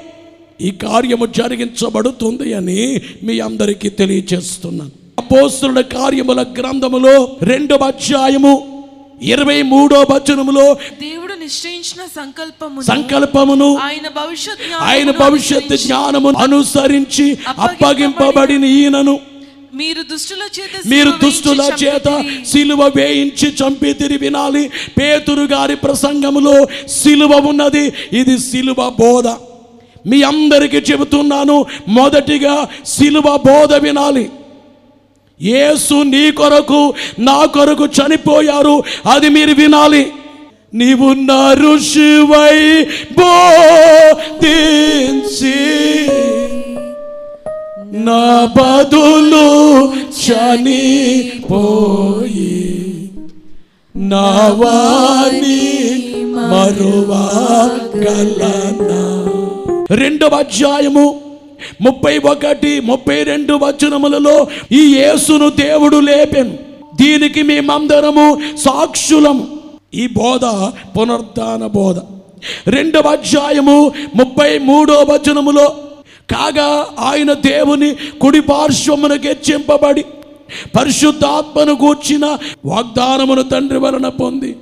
ఈ 0.62 0.72
కార్యము 0.72 1.26
జరిగించబడుతుంది 1.26 2.54
అని 2.54 3.02
మీ 3.24 3.40
అందరికీ 3.40 3.90
తెలియచేస్తున్నాను. 3.90 4.99
అపోస్తుల 5.20 5.82
కార్యముల 5.82 6.46
గ్రంథములో 6.58 7.38
రెండవ 7.42 7.84
అధ్యాయము 7.84 8.84
ఇరవై 9.22 9.62
మూడో 9.62 10.06
వచనములో 10.12 10.74
దేవుడు 11.02 11.34
నిశ్చయించిన 11.34 12.02
సంకల్పము 12.16 12.82
సంకల్పమును 12.82 13.78
ఆయన 13.78 14.08
భవిష్యత్ 14.08 14.74
ఆయన 14.82 15.12
జ్ఞానమును 15.12 15.38
అనుసరించి 15.38 15.78
జ్ఞానము 15.78 16.30
అనుసరించి 16.30 17.38
అప్పగింపబడిన 17.48 18.66
ఈయనను. 18.66 19.20
మీరు 19.74 20.02
దుష్టుల 20.02 20.44
చేత 20.60 20.88
మీరు 20.88 21.12
దుష్టుల 21.24 21.72
చేత. 21.84 22.26
సిలువ 22.46 22.92
వేయించి 22.96 23.56
చంపితిరి 23.62 24.18
వినాలి. 24.18 24.68
పేతురు 25.00 25.42
గారి 25.42 25.76
ప్రసంగములో 25.76 26.66
సిలువ 26.88 27.50
ఉన్నది. 27.50 27.94
ఇది 28.14 28.38
సిలువ 28.38 28.90
బోధ. 29.00 29.28
మీ 30.08 30.22
అందరికీ 30.22 30.78
చెబుతున్నాను 30.78 31.66
మొదటిగా 31.88 32.68
సిలువ 32.86 33.38
బోధ 33.38 33.74
వినాలి. 33.74 34.30
యేసు 35.42 35.94
నీ 35.94 36.32
కొరకు 36.32 36.94
నా 37.20 37.46
కొరకు 37.46 37.86
చనిపోయారు. 37.86 38.84
అది 39.12 39.30
మీరు 39.30 39.54
వినాలి. 39.54 40.12
నీవు 40.74 41.14
నా 41.14 41.54
బోధించి 43.20 45.54
నా 47.98 48.54
బదులు 48.58 49.94
చనిపోయి 49.96 52.60
నా 53.96 54.52
వాణి 54.52 56.04
మరువగలనా? 56.36 59.26
రెండవ 59.96 60.28
అధ్యాయము 60.28 61.22
ముప్పై 61.82 62.18
ఒకటి 62.18 62.80
ముప్పై 62.80 63.24
రెండు 63.24 63.54
వచనములలో 63.54 64.48
ఈ 64.72 64.82
యేసును 64.96 65.50
దేవుడు 65.50 65.98
లేపెను. 65.98 66.54
దీనికి 67.02 67.44
మేమందరము 67.44 68.42
సాక్షులము. 68.58 69.48
ఈ 69.94 70.08
బోధ 70.08 70.46
పునరుద్ధాన 70.98 71.66
బోధ. 71.66 71.98
రెండవ 72.68 73.08
అధ్యాయము 73.12 73.92
ముప్పై 74.16 74.58
మూడో 74.58 74.94
వచనములో 74.94 75.68
కాగా 76.32 76.86
ఆయన 77.00 77.34
దేవుని 77.34 77.96
కుడి 78.22 78.42
పార్శ్వమునకు 78.42 79.28
హెచ్చింపబడి 79.28 80.06
పరిశుద్ధాత్మను 80.80 81.76
కూర్చిన 81.76 82.38
వాగ్దానమును 82.66 83.42
తండ్రి 83.42 83.80
వలన 83.80 84.08
పొంది. 84.08 84.56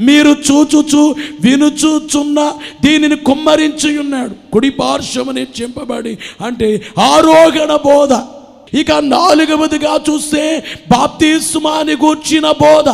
మీరు 0.00 0.32
చూచుచు 0.48 1.02
వినుచుచున్న 1.40 2.38
దీనిని 2.84 3.16
కుమ్మరించి 3.28 3.90
ఉన్నాడు 3.98 4.34
కుడి 4.52 4.70
పార్శ్వముని 4.80 5.44
చెంపబడి 5.58 6.14
అంటే 6.46 6.70
ఆరోగణ 7.12 7.72
బోధ. 7.86 8.12
ఇక 8.80 8.90
నాలుగవదిగా 9.16 9.92
చూస్తే 10.08 10.42
బాప్తిస్మాని 10.90 11.94
కూర్చిన 11.96 12.46
బోధ. 12.64 12.88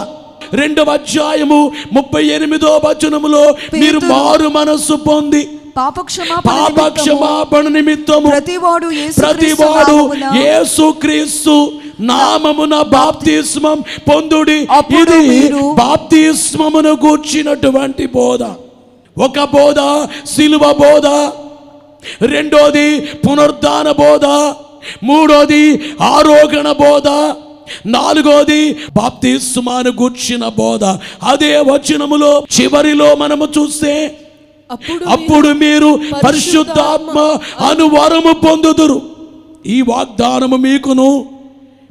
రెండవ 0.60 0.90
అధ్యాయము 0.98 1.60
ముప్పై 1.92 2.24
ఎనిమిదో 2.36 2.72
వచనములో 2.84 3.44
మీరు 3.80 4.00
మారు 4.12 4.48
మనస్సు 4.58 4.96
పొంది. 5.08 5.42
పాప 5.76 6.00
క్షమాపణ 6.00 6.48
పాప 6.48 6.68
నిమిత్తము. 6.70 6.90
క్షమాపణ 6.98 7.64
నిమిత్తము 7.76 8.28
ప్రతివాడు 8.30 8.88
ప్రతివాడు 9.22 9.96
యేసుక్రీస్తు 10.42 11.54
నామమున 12.00 12.82
బాప్తిస్మం 12.82 13.80
పొందుడి. 13.80 14.68
ఇది 15.00 15.52
బాప్తిస్మమును 15.52 16.90
గూర్చినటువంటి 16.90 18.06
బోధ. 18.06 18.42
ఒక 19.22 19.38
బోధ 19.40 20.06
సిలువ 20.28 20.60
బోధ. 20.60 21.06
రెండోది 22.24 23.00
పునరుద్ధాన 23.00 23.90
బోధ. 23.90 24.24
మూడోది 25.04 25.94
ఆరోగణ 26.00 26.72
బోధ. 26.72 27.34
నాలుగోది 27.86 28.72
బాప్తిస్మాను 28.72 29.90
గూర్చిన 29.90 30.48
బోధ. 30.48 30.84
అదే 31.22 31.58
వచనములో 31.58 32.42
చివరిలో 32.60 33.14
మనము 33.14 33.48
చూస్తే 33.58 34.18
అప్పుడు 35.08 35.48
మీరు 35.48 36.00
పరిశుద్ధాత్మ 36.24 37.18
అను 37.64 37.84
వరము 37.86 38.32
పొందుదురు. 38.32 39.02
ఈ 39.66 39.82
వాగ్దానము 39.82 40.56
మీకును 40.56 41.24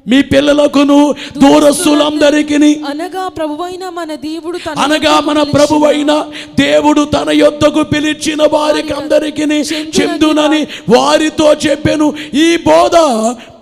మీ 0.07 0.21
పిల్లలకును 0.21 1.15
దూరస్తులందరికీ 1.37 2.55
అనగా 2.55 3.27
ప్రభువైన 3.27 3.89
మన 3.89 4.15
దేవుడు 4.15 4.79
అనగా 4.79 5.19
మన 5.19 5.43
ప్రభువైన 5.43 6.25
దేవుడు 6.59 7.03
తన 7.03 7.31
యొద్దకు 7.31 7.83
పిలిచిన 7.83 8.47
వారికి 8.51 8.93
అందరికీ 8.93 9.41
చెందునని 9.41 10.67
వారితో 10.89 11.53
చెప్పెను. 11.53 12.13
ఈ 12.33 12.57
బోధ 12.57 12.91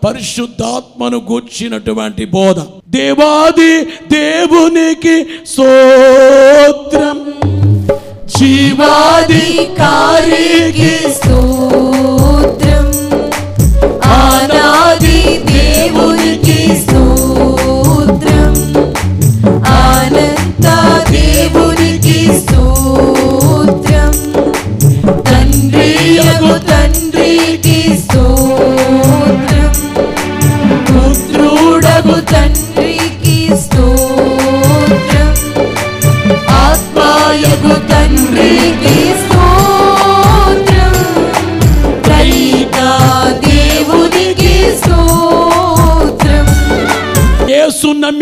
పరిశుద్ధాత్మను 0.05 1.27
గూర్చినటువంటి 1.31 2.25
బోధ. 2.25 2.59
దేవాది 2.89 3.85
దేవునికి 3.85 5.25
స్తోత్రం. 5.47 7.33
జీవాధికారికి 8.37 10.97
స్తోత్రం. 10.97 11.30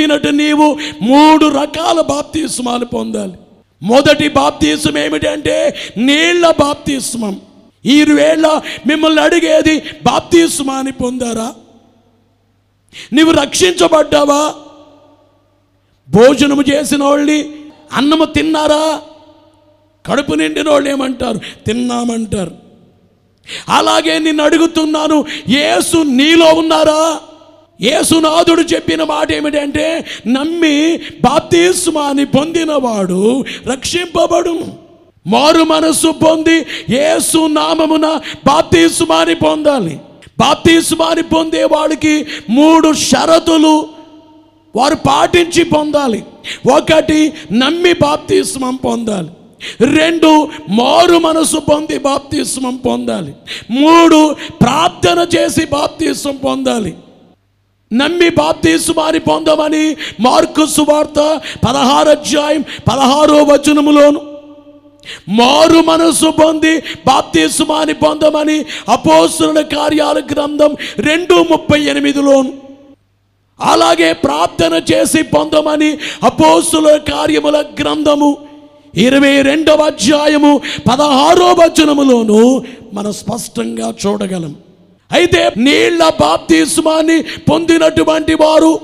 పొందినట్టు 0.10 0.30
నీవు 0.30 0.78
మూడు 1.02 1.46
రకాల 1.46 2.02
బాప్తీస్మాలు 2.02 2.86
పొందాలి. 2.86 3.34
మొదటి 3.82 4.28
బాప్తీసం 4.28 4.98
ఏమిటంటే 4.98 5.76
నీళ్ళ 5.98 6.52
బాప్తీస్మం. 6.60 7.42
ఈ 7.86 8.04
వేళ 8.04 8.62
మిమ్మల్ని 8.88 9.22
అడిగేది 9.22 9.80
బాప్తీస్మాని 10.04 10.92
పొందారా? 10.92 11.54
నీవు 13.14 13.32
రక్షించబడ్డావా? 13.32 14.54
భోజనము 16.10 16.64
చేసిన 16.70 17.04
వాళ్ళని 17.04 17.52
అన్నము 17.94 18.26
తిన్నారా? 18.26 19.02
కడుపు 20.06 20.34
నిండిన 20.34 20.70
వాళ్ళు 20.70 20.90
ఏమంటారు? 20.90 21.38
తిన్నామంటారు. 21.38 22.52
అలాగే 23.70 24.20
నిన్ను 24.20 24.44
అడుగుతున్నాను 24.44 25.26
యేసు 25.50 25.98
నీలో 25.98 26.46
ఉన్నారా? 26.46 27.20
యేసునాథుడు 27.82 28.62
చెప్పిన 28.62 29.04
మాట 29.04 29.32
ఏమిటంటే 29.32 30.06
నమ్మి 30.28 30.98
బాప్తిస్మాని 30.98 32.26
పొందినవాడు 32.26 33.46
రక్షింపబడు 33.68 34.60
మారు 35.28 35.64
మనస్సు 35.64 36.12
పొంది 36.12 36.66
యేసు 36.90 37.48
నామమున 37.48 38.20
బాప్తిస్మాని 38.46 39.36
పొందాలి. 39.36 40.00
బాప్తిస్మాని 40.40 41.22
పొందే 41.22 41.64
వాడికి 41.64 42.26
మూడు 42.50 42.94
షరతులు 42.94 43.86
వారు 44.76 44.96
పాటించి 44.96 45.64
పొందాలి. 45.64 46.24
ఒకటి 46.72 47.34
నమ్మి 47.52 47.94
బాప్తిస్మం 47.94 48.76
పొందాలి. 48.76 49.30
రెండు 49.86 50.48
మారు 50.70 51.18
మనసు 51.18 51.58
పొంది 51.58 51.98
బాప్తిస్మం 51.98 52.76
పొందాలి. 52.76 53.34
మూడు 53.72 54.36
ప్రార్థన 54.62 55.28
చేసి 55.36 55.66
బాప్తిస్మం 55.66 56.36
పొందాలి. 56.36 56.94
నమ్మి 57.94 58.30
బాప్తీసుమారి 58.30 59.20
పొందమని 59.20 59.96
మార్కు 60.20 60.66
సువార్త 60.66 61.42
పదహారు 61.68 62.10
అధ్యాయం 62.10 62.62
పదహారో 62.62 63.44
వచనములోను. 63.44 64.22
మారు 65.30 65.80
మనసు 65.80 66.30
పొంది 66.30 66.74
బాప్తీసుమాని 66.80 67.94
పొందమని 67.94 68.58
అపోసుల 68.90 69.62
కార్యాల 69.62 70.22
గ్రంథం 70.32 70.76
రెండు 71.00 71.34
ముప్పై 71.34 71.80
ఎనిమిదిలోను. 71.84 72.54
అలాగే 73.60 74.14
ప్రార్థన 74.14 74.82
చేసి 74.92 75.22
పొందమని 75.22 75.98
అపోసుల 76.24 76.98
కార్యముల 77.12 77.64
గ్రంథము 77.82 78.38
ఇరవై 78.96 79.42
రెండవ 79.42 79.82
అధ్యాయము 79.82 80.62
పదహారో 80.92 81.52
వచనములోను 81.54 82.64
మనం 82.94 83.14
స్పష్టంగా 83.14 83.94
చూడగలం. 84.06 84.56
అయితే 85.12 85.52
నీళ్ళ 85.58 86.10
బాప్తిస్మాన్ని 86.10 87.22
పొందినటువంటి 87.22 88.34
వారు 88.34 88.80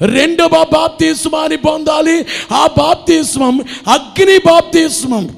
రెండవ 0.00 0.66
బాప్తిస్మాన్ని 0.72 1.56
పొందాలి. 1.56 2.26
ఆ 2.52 2.66
బాప్తిస్మం 2.78 3.60
అగ్ని 3.86 4.38
బాప్తిస్మం. 4.38 5.28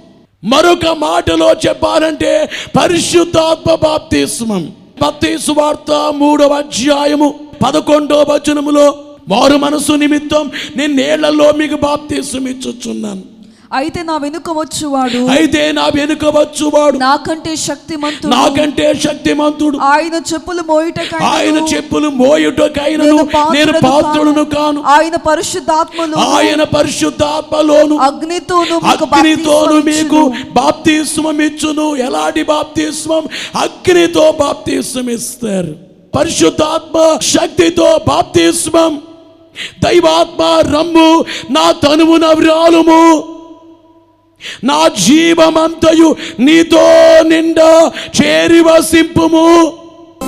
మరొక 0.45 0.87
మాటలో 0.87 1.53
చెప్పాలంటే 1.53 2.51
పరిశుద్ధాత్మ 2.81 3.75
బాప్తిస్మం. 3.75 4.73
మత్తయి 5.03 5.39
సువార్త 5.39 5.91
మూడవ 6.13 6.53
అధ్యాయము 6.53 7.41
పదకొండవ 7.65 8.23
వచనములో 8.33 8.87
వారు 9.29 9.57
మనసు 9.57 9.93
నిమిత్తం 9.93 10.51
నేను 10.77 10.95
నీళ్ళలో 10.95 11.53
మీకు 11.53 11.75
బాప్తిస్మం 11.75 12.47
ఇచ్చుచున్నాను. 12.47 13.32
అయితే 13.73 14.03
నా 14.03 14.17
వెనుక 14.17 14.51
వచ్చువాడు. 14.51 15.27
అయితే 15.27 15.73
నా 15.73 15.87
వెనుక 15.95 16.25
వచ్చువాడు. 16.25 16.99
నాకంటే 16.99 17.57
శక్తిమంతుడు. 17.57 18.27
నాకంటే 18.27 18.95
శక్తిమంతుడు. 18.95 19.79
ఆయన 19.79 20.15
చెప్పులు 20.35 20.63
మోయుటకై 20.63 21.25
ఆయన 21.25 21.57
చెప్పులు 21.75 22.09
మోయుటకైనను. 22.09 23.29
నేను 23.53 23.73
పాత్రుడను 23.73 24.45
కాను. 24.45 24.83
ఆయన 24.83 25.17
పరిశుద్ధాత్మలు 25.17 26.17
ఆయన 26.17 26.63
పరిశుద్ధాత్మలోను. 26.63 27.97
అగ్నితోను 27.97 28.81
అగ్నితోను 28.85 29.81
మీకు. 29.81 30.33
బాప్తిస్మం 30.53 31.41
ఇచ్చును 31.41 31.97
ఎలాంటి 31.97 32.43
బాప్తిస్మం? 32.43 33.23
అగ్నితో 33.57 34.33
బాప్తిస్మం 34.41 35.11
ఇస్తారు 35.11 35.75
పరిశుద్ధాత్మ 36.19 37.19
శక్తితో 37.23 38.01
బాప్తిస్మం. 38.09 39.01
దైవాత్మ 39.85 40.43
రమ్ము. 40.77 41.25
నా 41.51 41.73
తనువున 41.73 42.27
వ్రాలుము 42.27 43.32
నా 44.65 44.89
జీవమంతయు 44.89 46.17
నీతో 46.39 46.83
నిండా 47.23 47.93
చేరి 48.23 48.61
వసింపుము 48.61 49.73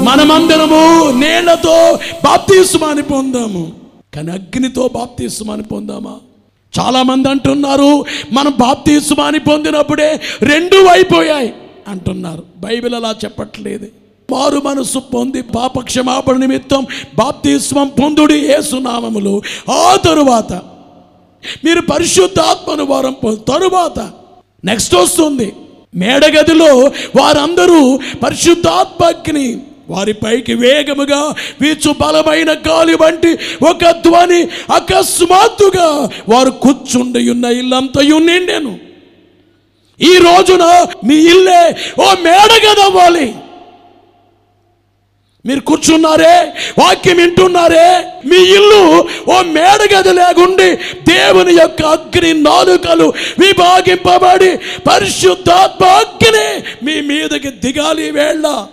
మనమందరము 0.01 1.11
నేలతో 1.11 1.99
బాప్తిస్మాని 2.25 3.03
పొందాము. 3.03 3.73
కానీ 4.15 4.31
అగ్నితో 4.31 4.91
బాప్తిస్మాన్ని 4.95 5.67
పొందామా? 5.67 6.17
చాలామంది 6.81 7.29
అంటున్నారు 7.29 8.05
మనం 8.33 8.55
బాప్తిస్మాన్ని 8.61 9.41
పొందినప్పుడే 9.41 10.21
రెండు 10.43 10.77
అయిపోయాయి 10.77 11.55
అంటున్నారు. 11.89 12.43
బైబిల్ 12.59 12.95
అలా 12.95 13.15
చెప్పట్లేదు. 13.25 13.87
మారు 14.33 14.63
మనసు 14.65 14.99
పొంది 14.99 15.43
పాప 15.43 15.81
క్షమాపణ 15.81 16.37
నిమిత్తం 16.37 16.87
బాప్తీస్వం 17.19 17.89
పొందుడి 17.89 18.35
ఏసునామములు 18.35 19.43
ఆ 19.71 19.97
తరువాత 19.97 20.61
మీరు 21.65 21.81
పరిశుద్ధాత్మను 21.81 22.85
వారం 22.85 23.17
తరువాత 23.49 23.99
నెక్స్ట్ 24.65 24.95
వస్తుంది. 24.95 25.53
మేడగదిలో 25.95 26.73
వారందరూ 27.17 27.81
పరిశుద్ధాత్మగ్ని 28.23 29.59
వారిపైకి 29.89 30.55
వేగముగా 30.55 31.35
వీచు 31.61 31.91
బలమైన 32.01 32.53
గాలి 32.53 32.95
వంటి 32.95 33.33
ఒక 33.71 33.91
ధ్వని 33.91 34.41
అకస్మాత్తుగా 34.75 36.09
వారు 36.29 36.51
కూర్చుండి 36.51 37.31
ఉన్న 37.31 37.45
ఇల్లంతయు 37.45 38.19
నిండెను. 38.19 38.79
ఈ 40.01 40.13
రోజున 40.19 40.65
మీ 41.07 41.15
ఇల్లే 41.15 41.63
ఓ 41.99 42.15
మేడగదవ్వాలి. 42.23 43.35
మీరు 45.47 45.61
కూర్చున్నారే 45.61 46.53
వాక్యం 46.79 47.17
వింటున్నారే 47.17 48.05
మీ 48.27 48.37
ఇల్లు 48.37 49.09
ఓ 49.31 49.43
మేడగది 49.43 50.13
లేకుండి 50.13 50.77
దేవుని 51.13 51.53
యొక్క 51.53 51.83
అగ్ని 51.83 52.33
నాలుకలు 52.33 53.13
విభాగింపబడి 53.39 54.57
పరిశుద్ధాత్మ 54.87 55.85
అగ్ని 55.85 56.63
మీ 56.85 57.01
మీదకి 57.01 57.51
దిగాలి 57.51 58.11
వేళ. 58.11 58.67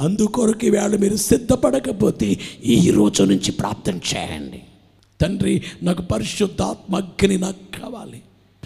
అందుకొరకు 0.00 0.66
వేళ 0.66 0.96
మీరు 0.96 1.16
సిద్ధపడకపోతే 1.16 2.36
ఈ 2.64 2.90
రోజు 2.90 3.22
నుంచి 3.22 3.52
ప్రార్థన 3.52 3.94
చేయండి. 3.94 4.60
తండ్రి 5.20 5.62
నాకు 5.82 6.02
పరిశుద్ధాత్మ 6.02 6.96
అగ్ని 6.96 7.38
నాకు 7.38 7.82
కావాలి. 7.82 8.22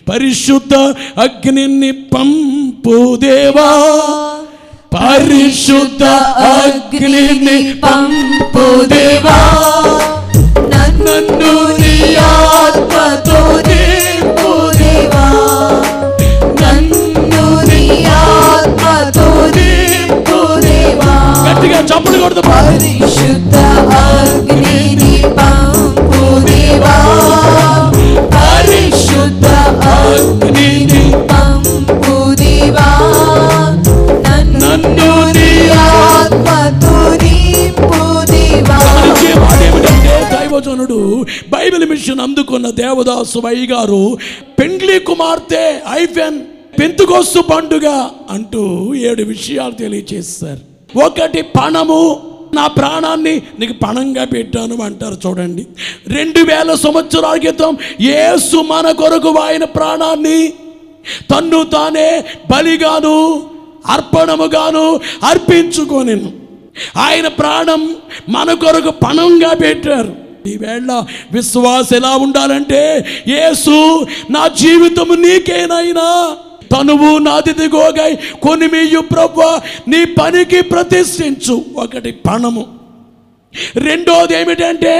పరిశుద్ధ 0.08 0.74
అగ్నిని 1.20 1.92
పంపు 1.92 3.16
దేవా. 3.16 3.68
పరిశుద్ధ 4.92 6.04
అగ్నిని 6.50 7.56
పంపు 7.82 8.64
దేవా 8.92 9.38
నన్ను 10.72 11.52
నీ 11.80 11.94
ఆత్మతో 12.26 13.38
నింపు 13.68 14.50
దేవా 14.80 15.24
నన్ను 16.62 17.44
నీ 17.70 17.82
ఆత్మతో 18.16 19.26
నింపు 19.56 20.38
దేవా 20.66 21.12
గట్టిగా 21.46 21.80
చప్పుడు 21.90 22.18
కొడుతూ. 22.18 22.42
పరిశుద్ధ 22.50 23.54
అగ్నిని 24.02 25.14
పంపు 25.38 25.57
దైవజనుడు 40.60 41.24
బైబిల్ 41.48 41.84
మిషన్ 41.88 42.20
అందుకున్న 42.20 42.70
దేవదాసు 42.70 43.38
వై 43.38 43.66
గారు 43.66 44.18
పెండ్లి 44.58 45.00
కుమార్తె 45.00 45.80
ఐఫెన్ 45.90 46.38
పెంతుకోస్తు 46.80 47.40
పండుగ 47.40 47.86
అంటూ 48.30 48.94
ఏడు 48.94 49.22
విషయాలు 49.22 49.72
తెలియచేస్తారు 49.72 50.62
ఒకటి 51.06 51.42
పణము 51.42 52.00
నా 52.54 52.66
ప్రాణాన్ని 52.66 53.42
నీకు 53.60 53.72
పణంగా 53.72 54.24
పెట్టాను 54.24 54.82
అంటారు 54.82 55.16
చూడండి. 55.26 55.66
రెండు 56.08 56.40
వేల 56.50 56.74
సంవత్సరాల 56.74 57.38
క్రితం 57.38 57.76
ఏసు 58.00 58.56
మన 58.56 58.90
కొరకు 58.90 59.30
ఆయన 59.38 59.64
ప్రాణాన్ని 59.64 60.48
తన్ను 61.30 61.64
తానే 61.64 62.24
బలిగాను 62.50 63.16
అర్పణముగాను 63.86 64.86
అర్పించుకోనిను. 65.24 66.32
ఆయన 66.96 67.28
ప్రాణం 67.28 67.82
మన 68.28 68.52
కొరకు 68.52 68.90
పణంగా 68.90 69.52
పెట్టారు. 69.54 70.27
ఈవేళ 70.48 71.04
విశ్వాస 71.32 71.92
ఎలా 71.92 72.16
ఉండాలంటే 72.16 73.04
యేసు 73.28 74.06
నా 74.30 74.48
జీవితము 74.48 75.14
నీకేనైనా. 75.14 76.36
తనువు 76.72 77.18
నాదిదిగోగై 77.18 78.18
కొనిమియు 78.42 79.00
ప్రభు 79.00 79.42
నీ 79.90 80.04
పనికి 80.04 80.60
ప్రతిష్ఠించు. 80.60 81.64
ఒకటి 81.76 82.12
పణము 82.12 82.77
రెండోది 83.86 84.34
ఏమిటంటే 84.34 84.94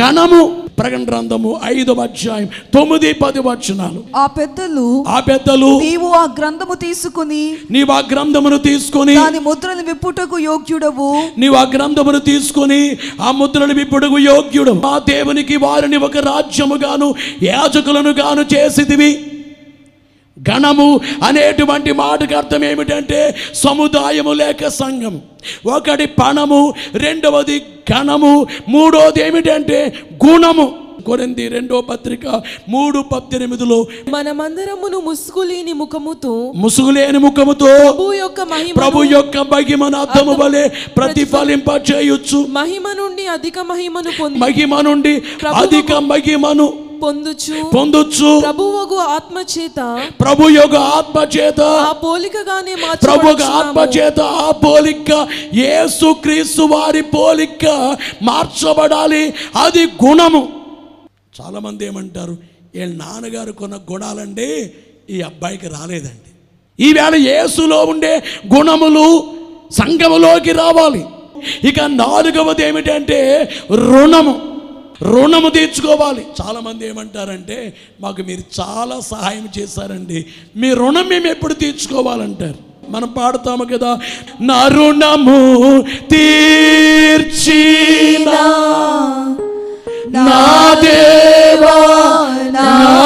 ఘనము. 0.00 0.42
ప్రకటన 0.78 1.04
గ్రంథము 1.08 1.50
ఐదవ 1.72 2.00
అధ్యాయం 2.00 2.46
తొమ్మిది 2.74 3.10
పది 3.12 3.40
వచనాలు. 3.40 4.00
ఆ 4.22 4.24
పెద్దలు 4.38 4.86
ఆ 5.08 5.18
పెద్దలు 5.28 5.68
నీవు 5.84 6.08
ఆ 6.22 6.24
గ్రంథము 6.38 6.74
తీసుకుని 6.74 7.42
నీవు 7.70 7.92
ఆ 7.92 8.00
గ్రంథమును 8.12 8.58
తీసుకొని 8.58 9.14
దాని 9.14 9.40
ముద్రను 9.48 9.84
విప్పుటకు 9.90 10.38
యోగ్యుడవు. 10.38 11.10
నీవు 11.38 11.56
ఆ 11.62 11.64
గ్రంథమును 11.74 12.20
తీసుకొని 12.30 12.80
ఆ 13.20 13.30
ముద్రను 13.40 13.74
విప్పుడుగు 13.74 14.18
యోగ్యుడు 14.30 14.74
మా 14.86 14.94
దేవునికి 15.12 15.56
వారిని 15.56 16.00
ఒక 16.08 16.16
రాజ్యముగాను 16.30 17.08
యాజకులను 17.42 18.12
గాను 18.20 18.44
చేసిదివి 18.54 19.10
గణము 20.36 20.86
అనేటువంటి 21.22 21.92
మాటకు 21.94 22.34
అర్థం 22.34 22.62
ఏమిటంటే 22.64 23.18
సముదాయము 23.54 24.32
లేక 24.34 24.68
సంఘం 24.74 25.16
ఒకటి 25.70 26.06
పణము 26.18 26.60
రెండవది 26.96 27.58
గణము 27.92 28.32
మూడోది 28.68 29.20
ఏమిటంటే 29.22 29.78
గుణము. 30.24 30.66
కొరింది 31.04 31.44
రెండో 31.48 31.78
పత్రిక 31.82 32.26
మూడు 32.68 32.98
పద్దెనిమిదిలో 33.10 33.76
మనమందరమును 34.08 34.98
ముసుగులేని 35.00 35.72
ముఖముతో 35.72 36.32
ముసుగులేని 36.56 37.18
ముఖముతో 37.18 37.70
ప్రభు 37.82 38.06
యొక్క 38.14 38.40
మహిమ 38.52 38.74
ప్రభు 38.76 39.02
యొక్క 39.10 39.36
మహిమను 39.52 39.98
అర్థము 39.98 40.34
వలె 40.40 40.64
ప్రతిఫలింప 40.96 41.68
చేయొచ్చు 41.90 42.40
మహిమ 42.56 42.86
నుండి 42.92 43.26
అధిక 43.28 43.58
మహిమను 43.70 44.12
పొంది 44.20 44.40
మహిమ 44.44 44.80
నుండి 44.80 45.14
అధిక 45.56 45.92
మహిమను 46.04 46.68
పొందుచు. 47.02 47.62
పొందొచ్చు 47.62 48.40
ప్రభువగు 48.40 48.96
ఆత్మ 48.96 49.38
చేత 49.58 50.08
ప్రభు 50.20 50.48
యొక్క 50.48 50.76
ఆత్మ 50.76 51.38
చేత 51.38 51.60
ఆ 51.60 51.92
పోలికగానే 51.92 52.74
ప్రభు 53.04 53.28
ఆత్మ. 53.42 53.80
చేత 53.98 54.20
ఆ 54.20 54.50
పోలిక 54.50 55.28
యేసు 55.54 56.12
క్రీస్తు 56.12 56.62
వారి 56.62 57.02
పోలిక 57.02 57.66
మార్చబడాలి. 58.22 59.34
అది 59.56 59.84
గుణము. 59.84 60.48
చాలా 61.40 61.58
మంది 61.58 61.86
ఏమంటారు 61.86 62.36
వీళ్ళ 62.74 62.94
నాన్నగారు 62.96 63.52
కొన్న 63.52 63.76
గుణాలండి 63.92 64.70
ఈ 65.10 65.20
అబ్బాయికి 65.20 65.68
రాలేదండి. 65.68 66.30
ఈవేళ 66.84 67.14
యేసులో 67.14 67.84
ఉండే 67.84 68.22
గుణములు 68.56 69.24
సంఘములోకి 69.72 70.52
రావాలి. 70.52 71.04
ఇక 71.68 71.80
నాలుగవది 71.80 72.62
ఏమిటంటే 72.62 73.48
రుణము. 73.70 74.53
రుణము 75.02 75.48
తీర్చుకోవాలి. 75.48 76.26
చాలా 76.42 76.60
మంది 76.60 76.88
ఏమంటారంటే 76.88 77.74
మాకు 78.00 78.22
మీరు 78.22 78.60
చాలా 78.60 79.00
సహాయం 79.00 79.48
చేశారండి. 79.58 80.26
మీ 80.56 80.74
రుణం 80.74 81.08
మేము 81.08 81.26
ఎప్పుడు 81.26 81.54
తీర్చుకోవాలంటారు? 81.54 82.74
మనం 82.88 83.08
పాడతాము 83.08 83.64
కదా 83.64 83.98
నా 84.40 84.68
రుణము 84.68 85.84
తీర్చిన. 86.10 88.30
నా 90.16 90.80
దేవా 90.80 91.78
నా 92.50 93.03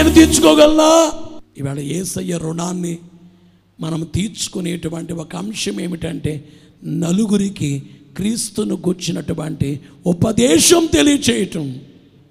నేను 0.00 0.14
తీర్చుకోగలనా? 0.14 1.12
ఇవాళ 1.58 1.78
ఏసయ్య 1.78 2.38
రుణాన్ని 2.38 2.98
మనం 3.80 4.06
తీర్చుకునేటువంటి 4.14 5.12
ఒక 5.12 5.36
అంశం 5.36 5.80
ఏమిటంటే 5.80 6.48
నలుగురికి 6.84 7.82
క్రీస్తును 8.16 8.76
కూర్చినటువంటి 8.76 9.80
ఉపదేశం 10.06 10.88
తెలియచేయటం. 10.92 11.78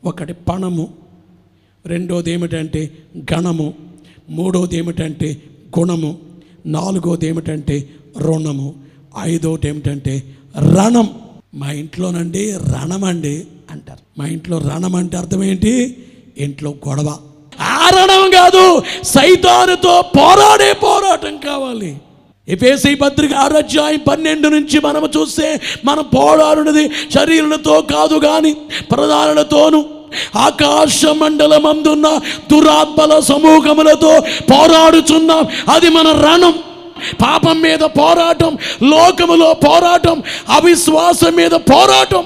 ఒకటి 0.06 0.34
పణము 0.34 0.94
రెండోది 1.86 2.32
ఏమిటంటే 2.32 2.98
గణము 3.34 3.74
మూడోది 4.30 4.78
ఏమిటంటే 4.78 5.42
గుణము 5.80 6.18
నాలుగోది 6.66 7.28
ఏమిటంటే 7.28 7.90
రుణము 8.18 8.76
ఐదోది 9.20 9.68
ఏమిటంటే 9.68 10.36
రణం. 10.58 11.10
మా 11.54 11.72
ఇంట్లోనండి 11.72 12.52
రణం 12.52 13.04
అండి 13.04 13.48
అంటారు. 13.72 14.20
మా 14.20 14.26
ఇంట్లో 14.26 14.58
రణం 14.58 14.96
అంటే 14.96 15.18
అర్థం 15.18 15.44
ఏంటి? 15.44 15.98
ఇంట్లో 16.38 16.76
గొడవ. 16.88 17.18
కారణం 17.92 18.32
కాదు. 18.32 18.84
సైతానుతో 19.04 20.02
పోరాడే 20.02 20.74
పోరాటం 20.74 21.38
కావాలి. 21.38 21.98
ఎఫేసి 22.48 22.96
పత్రిక 22.96 23.34
ఆరాధ్యాయం 23.34 24.00
పన్నెండు 24.10 24.48
నుంచి 24.48 24.80
మనము 24.80 25.10
చూస్తే 25.18 25.62
మనం 25.86 26.04
పోరాడున్నది 26.04 26.90
శరీరులతో 26.90 27.82
కాదు 27.82 28.16
కానీ 28.16 28.54
ప్రధానులతోనూ. 28.92 29.86
ఆకాశ 30.36 31.06
మండలమందున్న 31.06 32.20
దురాత్మల 32.52 33.20
సమూహములతో 33.20 34.20
పోరాడుచున్నాం. 34.22 35.48
అది 35.70 35.90
మన 35.90 36.12
రణం. 36.12 36.54
పాపం 37.22 37.62
మీద 37.62 37.80
పోరాటం 37.80 38.58
లోకములో 38.84 39.54
పోరాటం 39.54 40.24
అవిశ్వాసం 40.50 41.36
మీద 41.36 41.52
పోరాటం. 41.52 42.24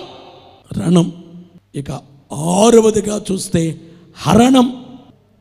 రణం. 0.79 1.11
ఇక 1.75 1.91
ఆరవదిగా 2.33 3.21
చూస్తే 3.31 3.75
హరణం. 4.17 4.82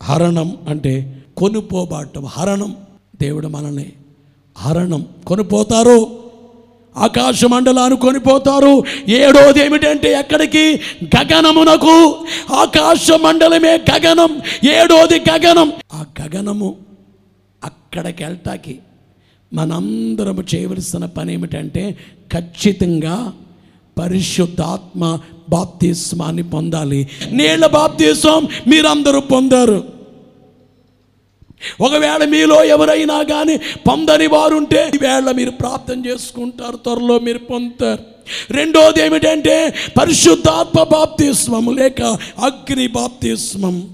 హరణం 0.02 0.56
అంటే 0.68 1.22
కొనుపోబాటం 1.36 2.24
హరణం. 2.24 2.76
దేవుడు 3.20 3.48
మనల్ని 3.48 3.92
హరణం 4.58 5.06
కొనిపోతారు. 5.26 6.22
ఆకాశ 6.96 7.44
మండలాన్ని 7.44 7.98
కొనిపోతారు. 7.98 8.84
ఏడోది 9.08 9.60
ఏమిటంటే 9.60 10.12
ఎక్కడికి? 10.12 10.80
గగనమునకు. 11.04 12.26
ఆకాశ 12.52 13.10
మండలమే 13.10 13.76
గగనం. 13.76 14.40
ఏడోది 14.70 15.18
గగనం. 15.30 15.72
ఆ 15.92 16.04
గగనము 16.20 16.76
అక్కడికి 17.64 18.24
వెళ్తాకి 18.24 18.78
మనందరము 19.54 20.44
చేయవలసిన 20.54 21.04
పని 21.04 21.32
ఏమిటంటే 21.32 21.98
ఖచ్చితంగా 22.32 23.32
పరిశుద్ధాత్మ 23.98 25.18
బాప్తిస్మాన్ని 25.48 26.42
పొందాలి. 26.42 27.08
నీళ్ళ 27.30 27.66
బాప్తిస్వం 27.66 28.48
మీరందరూ 28.66 29.20
పొందారు. 29.20 29.84
ఒకవేళ 31.80 32.24
మీలో 32.24 32.64
ఎవరైనా 32.64 33.22
కానీ 33.22 33.56
పొందని 33.56 34.26
వారుంటే 34.26 34.92
ఈవేళ 34.94 35.30
మీరు 35.30 35.50
ప్రార్థన 35.50 36.06
చేసుకుంటారు 36.06 36.76
త్వరలో 36.76 37.18
మీరు 37.18 37.38
పొందుతారు. 37.38 38.02
రెండోది 38.52 39.00
ఏమిటంటే 39.00 39.74
పరిశుద్ధాత్మ 40.00 40.82
బాప్తిస్మం 40.82 41.76
లేక 41.76 42.02
అగ్ని 42.38 42.86
బాప్తిస్మం. 42.86 43.88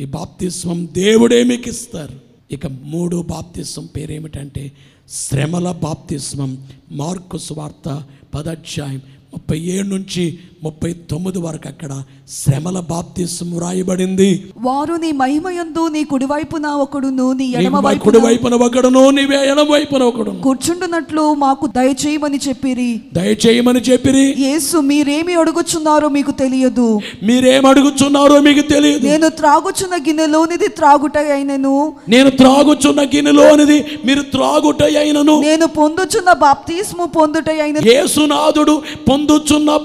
ఈ 0.00 0.04
బాప్తిస్మం 0.04 0.88
దేవుడే 0.92 1.44
మీకు 1.44 1.68
ఇస్తారు 1.68 2.28
ఇక 2.50 2.66
మూడో 2.66 3.22
బాప్తిస్వం 3.22 3.86
పేరేమిటంటే 3.86 4.72
శ్రమల 5.10 5.70
బాప్తిస్మం. 5.72 6.64
మార్కు 6.92 7.38
స్వార్త 7.38 8.02
పదధ్యాయం 8.34 9.02
ముప్పై 9.32 9.58
ఏడు 9.60 9.86
నుంచి 9.86 10.38
ముప్పై 10.62 10.92
తొమ్మిది 10.92 11.38
వరకు 11.38 11.68
అక్కడ 11.68 12.02
శ్రమల 12.28 12.80
బాప్తిస్మం 12.80 13.58
రాయబడింది 13.58 14.44
వారు 14.58 14.94
నీ 14.94 15.12
మహిమయందు 15.12 15.88
నీ 15.88 16.04
కుడివైపున 16.04 16.66
ఒకడును 16.66 17.32
నీ 17.32 17.46
ఎడమ 17.56 17.62
నీకు 17.62 17.86
వైపున 17.86 17.98
కుడి 17.98 18.18
వైపున 18.18 18.54
ఒకడును 18.54 19.10
నీవే 19.10 19.36
ఎడమ 19.36 19.72
వైపున 19.72 20.02
ఒకడును. 20.02 20.40
కూర్చుంటున్నట్లు 20.40 21.34
మాకు 21.34 21.66
దయచేయమని 21.66 22.40
చెప్పిరి. 22.48 23.00
దయచేయమని 23.14 23.80
చెప్పిరి. 23.80 24.34
యేసు 24.38 24.76
మీరేమి 24.76 25.34
అడుగుచున్నారో 25.34 26.08
మీకు 26.08 26.30
తెలియదు. 26.30 27.00
మీరేం 27.22 27.66
అడుగుచున్నారో 27.66 28.40
మీకు 28.40 28.68
తెలియదు. 28.68 29.06
నేను 29.06 29.28
త్రాగుచున్న 29.28 29.96
గిన్నెలోనిది 29.96 30.68
త్రాగుట 30.68 31.18
అయినను. 31.18 31.92
నేను 32.08 32.30
త్రాగుచున్న 32.30 33.02
గిన్నెలోనిది 33.02 33.84
మీరు 34.04 34.22
త్రాగుట 34.22 34.82
అయినను. 34.82 35.40
నేను 35.40 35.66
పొందుచున్న 35.66 36.32
బాప్తిస్ము 36.32 37.04
పొందుట 37.06 37.50
అయిన 37.50 37.76
యేసునాథుడు 37.86 38.82
పొందుచున్న 39.10 39.76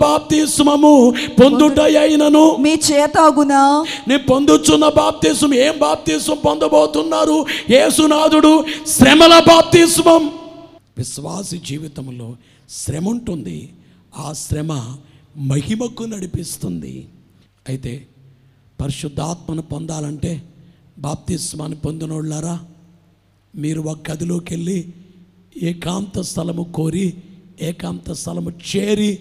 బాప్తిస్మము 0.63 1.13
పొందుట 1.39 1.79
అయినను 1.79 2.43
మీ 2.55 2.73
చేతాగునా 2.89 3.61
నేను 4.07 4.23
పొందుచున్న 4.23 4.85
బాప్తిస్మం 4.89 5.53
ఏం 5.53 5.75
బాప్తిస్మం 5.79 6.37
పొందబోతున్నారు? 6.45 7.37
యేసునాథుడు 7.69 8.53
శ్రమల 8.87 9.33
బాప్తిస్మం. 9.47 10.23
విశ్వాసి 10.97 11.57
జీవితంలో 11.57 12.35
శ్రమ 12.69 13.09
ఉంటుంది 13.09 13.57
ఆ 14.17 14.33
శ్రమ 14.33 14.71
మహిమకు 15.51 16.03
నడిపిస్తుంది. 16.03 16.95
అయితే 17.69 17.93
పరిశుద్ధాత్మను 18.81 19.61
పొందాలంటే 19.61 20.33
బాప్తిస్మాన్ని 20.99 21.77
పొందినోళ్ళారా? 21.77 22.55
మీరు 23.55 23.81
ఒక 23.81 24.11
గదిలోకి 24.11 24.53
వెళ్ళి 24.53 24.79
ఏకాంత 25.63 26.17
స్థలము 26.21 26.63
కోరి 26.75 27.13
ఏకాంత 27.61 28.11
స్థలము 28.11 28.51
చేరి 28.69 29.11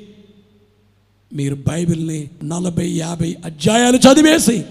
మీరు 1.33 1.55
బైబిల్ని 1.55 2.29
నలభై 2.45 2.88
యాభై 2.88 3.37
అధ్యాయాలు 3.45 3.97
చదివేసి 3.97 4.64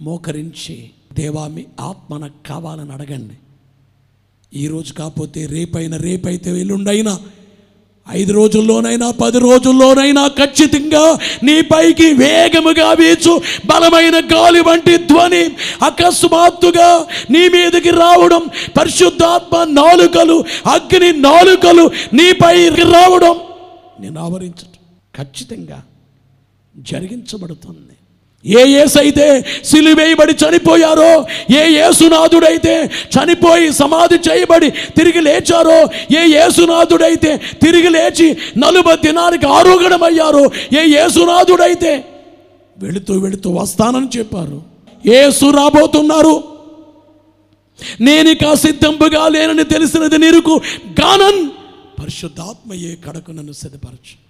మోకరించి 0.00 0.90
దేవా 1.12 1.48
మీ 1.48 1.64
ఆత్మ 1.80 2.16
నాకు 2.16 2.48
కావాలని 2.48 2.92
అడగండి. 2.92 3.34
ఈరోజు 4.54 4.92
కాకపోతే 4.92 5.46
రేపైనా 5.46 5.96
రేపైతే 5.96 6.50
ఎల్లుండైనా 6.50 7.18
ఐదు 8.12 8.32
రోజుల్లోనైనా 8.32 9.10
పది 9.10 9.38
రోజుల్లోనైనా 9.38 10.28
ఖచ్చితంగా 10.28 11.18
నీ 11.42 11.60
పైకి 11.60 12.12
వేగముగా 12.12 12.92
వీచు 12.92 13.40
బలమైన 13.66 14.14
గాలి 14.14 14.60
వంటి 14.60 14.96
ధ్వని 14.96 15.44
అకస్మాత్తుగా 15.82 17.06
నీ 17.30 17.48
మీదకి 17.48 17.90
రావడం 17.90 18.50
పరిశుద్ధాత్మ 18.78 19.64
నాలుకలు 19.64 20.44
అగ్ని 20.66 21.12
నాలుకలు 21.12 21.90
నీ 22.12 22.32
రావడం 22.92 23.36
నేను 24.00 24.20
ఆవరించటం 24.20 24.69
ఖచ్చితంగా 25.18 25.82
జరిగించబడుతుంది. 26.76 27.96
ఏ 28.44 28.82
ఏసైతే 28.82 29.44
సిలివేయబడి 29.64 30.32
చనిపోయారో 30.32 31.26
ఏ 31.56 31.72
యేసునాథుడైతే 31.78 32.84
చనిపోయి 32.84 33.72
సమాధి 33.72 34.14
చేయబడి 34.14 34.70
తిరిగి 34.70 35.20
లేచారో 35.20 35.82
ఏ 36.18 36.34
యేసునాథుడైతే 36.34 37.36
తిరిగి 37.36 37.88
లేచి 37.88 38.36
నలుబ 38.58 38.94
దినానికి 38.94 39.46
ఆరోగ్యమయ్యారో 39.46 40.44
ఏ 40.78 40.86
యేసునాథుడైతే 40.86 42.04
వెళుతూ 42.78 43.14
వెళుతూ 43.14 43.50
వస్తానని 43.50 44.18
చెప్పారు. 44.18 44.62
ఏసు 45.06 45.50
రాబోతున్నారు. 45.50 46.44
నేనిక 48.00 48.54
సిద్ధంపుగా 48.54 49.28
లేనని 49.28 49.64
తెలిసినది 49.64 50.18
నీరుకు 50.18 50.60
గానన్. 51.00 51.50
పరిశుద్ధాత్మయే 52.00 52.96
కడకు 53.08 53.30
నన్ను 53.32 53.52
సిద్ధపరచు. 53.52 54.29